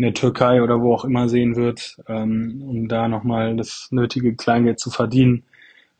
in 0.00 0.04
der 0.04 0.14
Türkei 0.14 0.62
oder 0.62 0.80
wo 0.80 0.94
auch 0.94 1.04
immer 1.04 1.28
sehen 1.28 1.56
wird, 1.56 1.98
ähm, 2.08 2.64
um 2.66 2.88
da 2.88 3.06
nochmal 3.06 3.54
das 3.54 3.88
nötige 3.90 4.34
Kleingeld 4.34 4.80
zu 4.80 4.88
verdienen. 4.88 5.44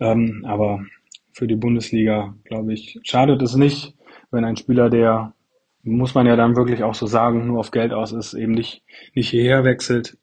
Ähm, 0.00 0.42
aber 0.48 0.86
für 1.34 1.46
die 1.46 1.56
Bundesliga, 1.56 2.34
glaube 2.44 2.72
ich, 2.72 2.98
schadet 3.02 3.42
es 3.42 3.56
nicht, 3.56 3.94
wenn 4.30 4.46
ein 4.46 4.56
Spieler, 4.56 4.88
der, 4.88 5.34
muss 5.82 6.14
man 6.14 6.24
ja 6.24 6.34
dann 6.34 6.56
wirklich 6.56 6.82
auch 6.82 6.94
so 6.94 7.06
sagen, 7.06 7.46
nur 7.46 7.60
auf 7.60 7.72
Geld 7.72 7.92
aus 7.92 8.12
ist, 8.12 8.32
eben 8.32 8.52
nicht, 8.52 8.82
nicht 9.12 9.28
hierher 9.28 9.64
wechselt. 9.64 10.16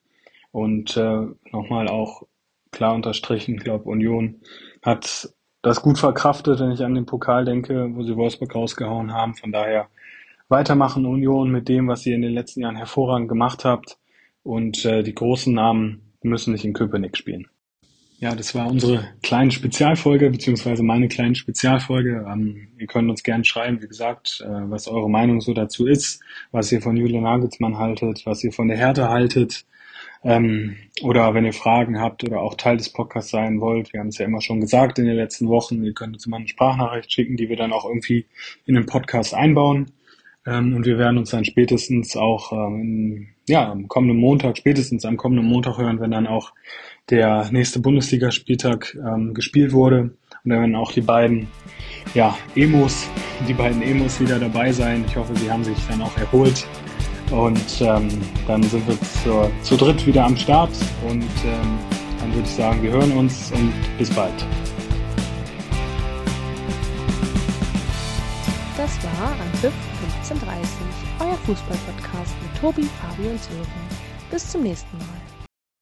Und 0.49 0.97
äh, 0.97 1.27
nochmal 1.51 1.87
auch 1.87 2.23
klar 2.71 2.95
unterstrichen, 2.95 3.57
ich 3.57 3.63
glaube, 3.63 3.83
Union 3.83 4.41
hat 4.81 5.31
das 5.61 5.83
gut 5.83 5.99
verkraftet, 5.99 6.59
wenn 6.61 6.71
ich 6.71 6.83
an 6.83 6.95
den 6.95 7.05
Pokal 7.05 7.45
denke, 7.45 7.91
wo 7.93 8.01
sie 8.01 8.15
Wolfsburg 8.15 8.55
rausgehauen 8.55 9.13
haben. 9.13 9.35
Von 9.35 9.51
daher 9.51 9.87
weitermachen 10.49 11.05
Union 11.05 11.51
mit 11.51 11.67
dem, 11.69 11.87
was 11.87 12.05
ihr 12.05 12.15
in 12.15 12.21
den 12.21 12.33
letzten 12.33 12.61
Jahren 12.61 12.75
hervorragend 12.75 13.29
gemacht 13.29 13.65
habt. 13.65 13.97
Und 14.43 14.85
äh, 14.85 15.03
die 15.03 15.15
großen 15.15 15.53
Namen 15.53 16.13
müssen 16.21 16.53
nicht 16.53 16.65
in 16.65 16.73
Köpenick 16.73 17.17
spielen. 17.17 17.47
Ja, 18.19 18.33
das 18.33 18.55
war 18.55 18.67
unsere 18.67 19.07
kleine 19.21 19.51
Spezialfolge, 19.51 20.31
beziehungsweise 20.31 20.81
meine 20.81 21.07
kleine 21.07 21.35
Spezialfolge. 21.35 22.25
Ähm, 22.27 22.69
ihr 22.79 22.87
könnt 22.87 23.09
uns 23.11 23.21
gerne 23.21 23.43
schreiben, 23.43 23.81
wie 23.81 23.87
gesagt, 23.87 24.43
äh, 24.43 24.47
was 24.47 24.87
eure 24.87 25.09
Meinung 25.09 25.39
so 25.39 25.53
dazu 25.53 25.85
ist, 25.85 26.23
was 26.51 26.71
ihr 26.71 26.81
von 26.81 26.97
Julian 26.97 27.23
Nagelsmann 27.23 27.77
haltet, 27.77 28.25
was 28.25 28.43
ihr 28.43 28.51
von 28.51 28.69
der 28.69 28.77
Härte 28.77 29.09
haltet. 29.09 29.65
Ähm, 30.23 30.77
oder 31.03 31.35
wenn 31.35 31.45
ihr 31.45 31.53
Fragen 31.53 31.99
habt 31.99 32.23
oder 32.23 32.41
auch 32.41 32.55
Teil 32.55 32.77
des 32.77 32.91
Podcasts 32.91 33.29
sein 33.29 33.61
wollt, 33.61 33.93
wir 33.93 33.99
haben 33.99 34.07
es 34.07 34.17
ja 34.17 34.25
immer 34.25 34.41
schon 34.41 34.61
gesagt 34.61 34.97
in 34.97 35.05
den 35.05 35.15
letzten 35.15 35.47
Wochen, 35.47 35.83
ihr 35.83 35.93
könnt 35.93 36.15
uns 36.15 36.25
immer 36.25 36.37
eine 36.37 36.47
Sprachnachricht 36.47 37.11
schicken, 37.11 37.37
die 37.37 37.49
wir 37.49 37.55
dann 37.55 37.71
auch 37.71 37.85
irgendwie 37.85 38.25
in 38.65 38.73
den 38.73 38.87
Podcast 38.87 39.35
einbauen. 39.35 39.91
Ähm, 40.47 40.75
und 40.75 40.85
wir 40.85 40.97
werden 40.97 41.17
uns 41.17 41.31
dann 41.31 41.43
spätestens 41.43 42.15
auch 42.15 42.53
ähm, 42.53 43.27
ja, 43.47 43.69
am 43.69 43.87
kommenden 43.87 44.17
Montag, 44.17 44.57
spätestens 44.57 45.03
am 45.03 45.17
kommenden 45.17 45.45
Montag 45.45 45.77
hören, 45.77 45.99
wenn 45.99 46.11
dann 46.11 46.25
auch 46.25 46.53
der 47.09 47.49
nächste 47.51 47.79
Bundesligaspieltag 47.81 48.95
ähm, 48.95 49.33
gespielt 49.33 49.73
wurde. 49.73 50.01
Und 50.43 50.49
dann 50.49 50.59
werden 50.59 50.75
auch 50.75 50.93
die 50.93 51.01
beiden 51.01 51.47
ja, 52.13 52.37
Emos, 52.55 53.07
die 53.47 53.53
beiden 53.53 53.81
Emos 53.81 54.21
wieder 54.21 54.39
dabei 54.39 54.71
sein. 54.71 55.03
Ich 55.07 55.15
hoffe, 55.17 55.35
sie 55.35 55.51
haben 55.51 55.63
sich 55.65 55.77
dann 55.89 56.01
auch 56.01 56.17
erholt. 56.17 56.65
Und 57.29 57.81
ähm, 57.81 58.07
dann 58.47 58.63
sind 58.63 58.87
wir 58.87 58.97
zur, 59.23 59.51
zu 59.61 59.75
dritt 59.75 60.07
wieder 60.07 60.23
am 60.23 60.37
Start. 60.37 60.71
Und 61.09 61.23
ähm, 61.45 61.77
dann 62.19 62.33
würde 62.33 62.47
ich 62.47 62.53
sagen, 62.55 62.81
wir 62.81 62.91
hören 62.91 63.11
uns 63.11 63.51
und 63.51 63.73
bis 63.97 64.09
bald. 64.09 64.45
Das 68.77 69.03
war 69.03 69.31
Anpfiff 69.31 69.73
15.30 70.27 71.21
euer 71.21 71.37
Fußballpodcast 71.45 72.35
mit 72.41 72.59
Tobi, 72.59 72.83
Fabi 72.83 73.29
und 73.29 73.41
Sören. 73.41 73.67
Bis 74.29 74.51
zum 74.51 74.63
nächsten 74.63 74.97
Mal. 74.97 75.16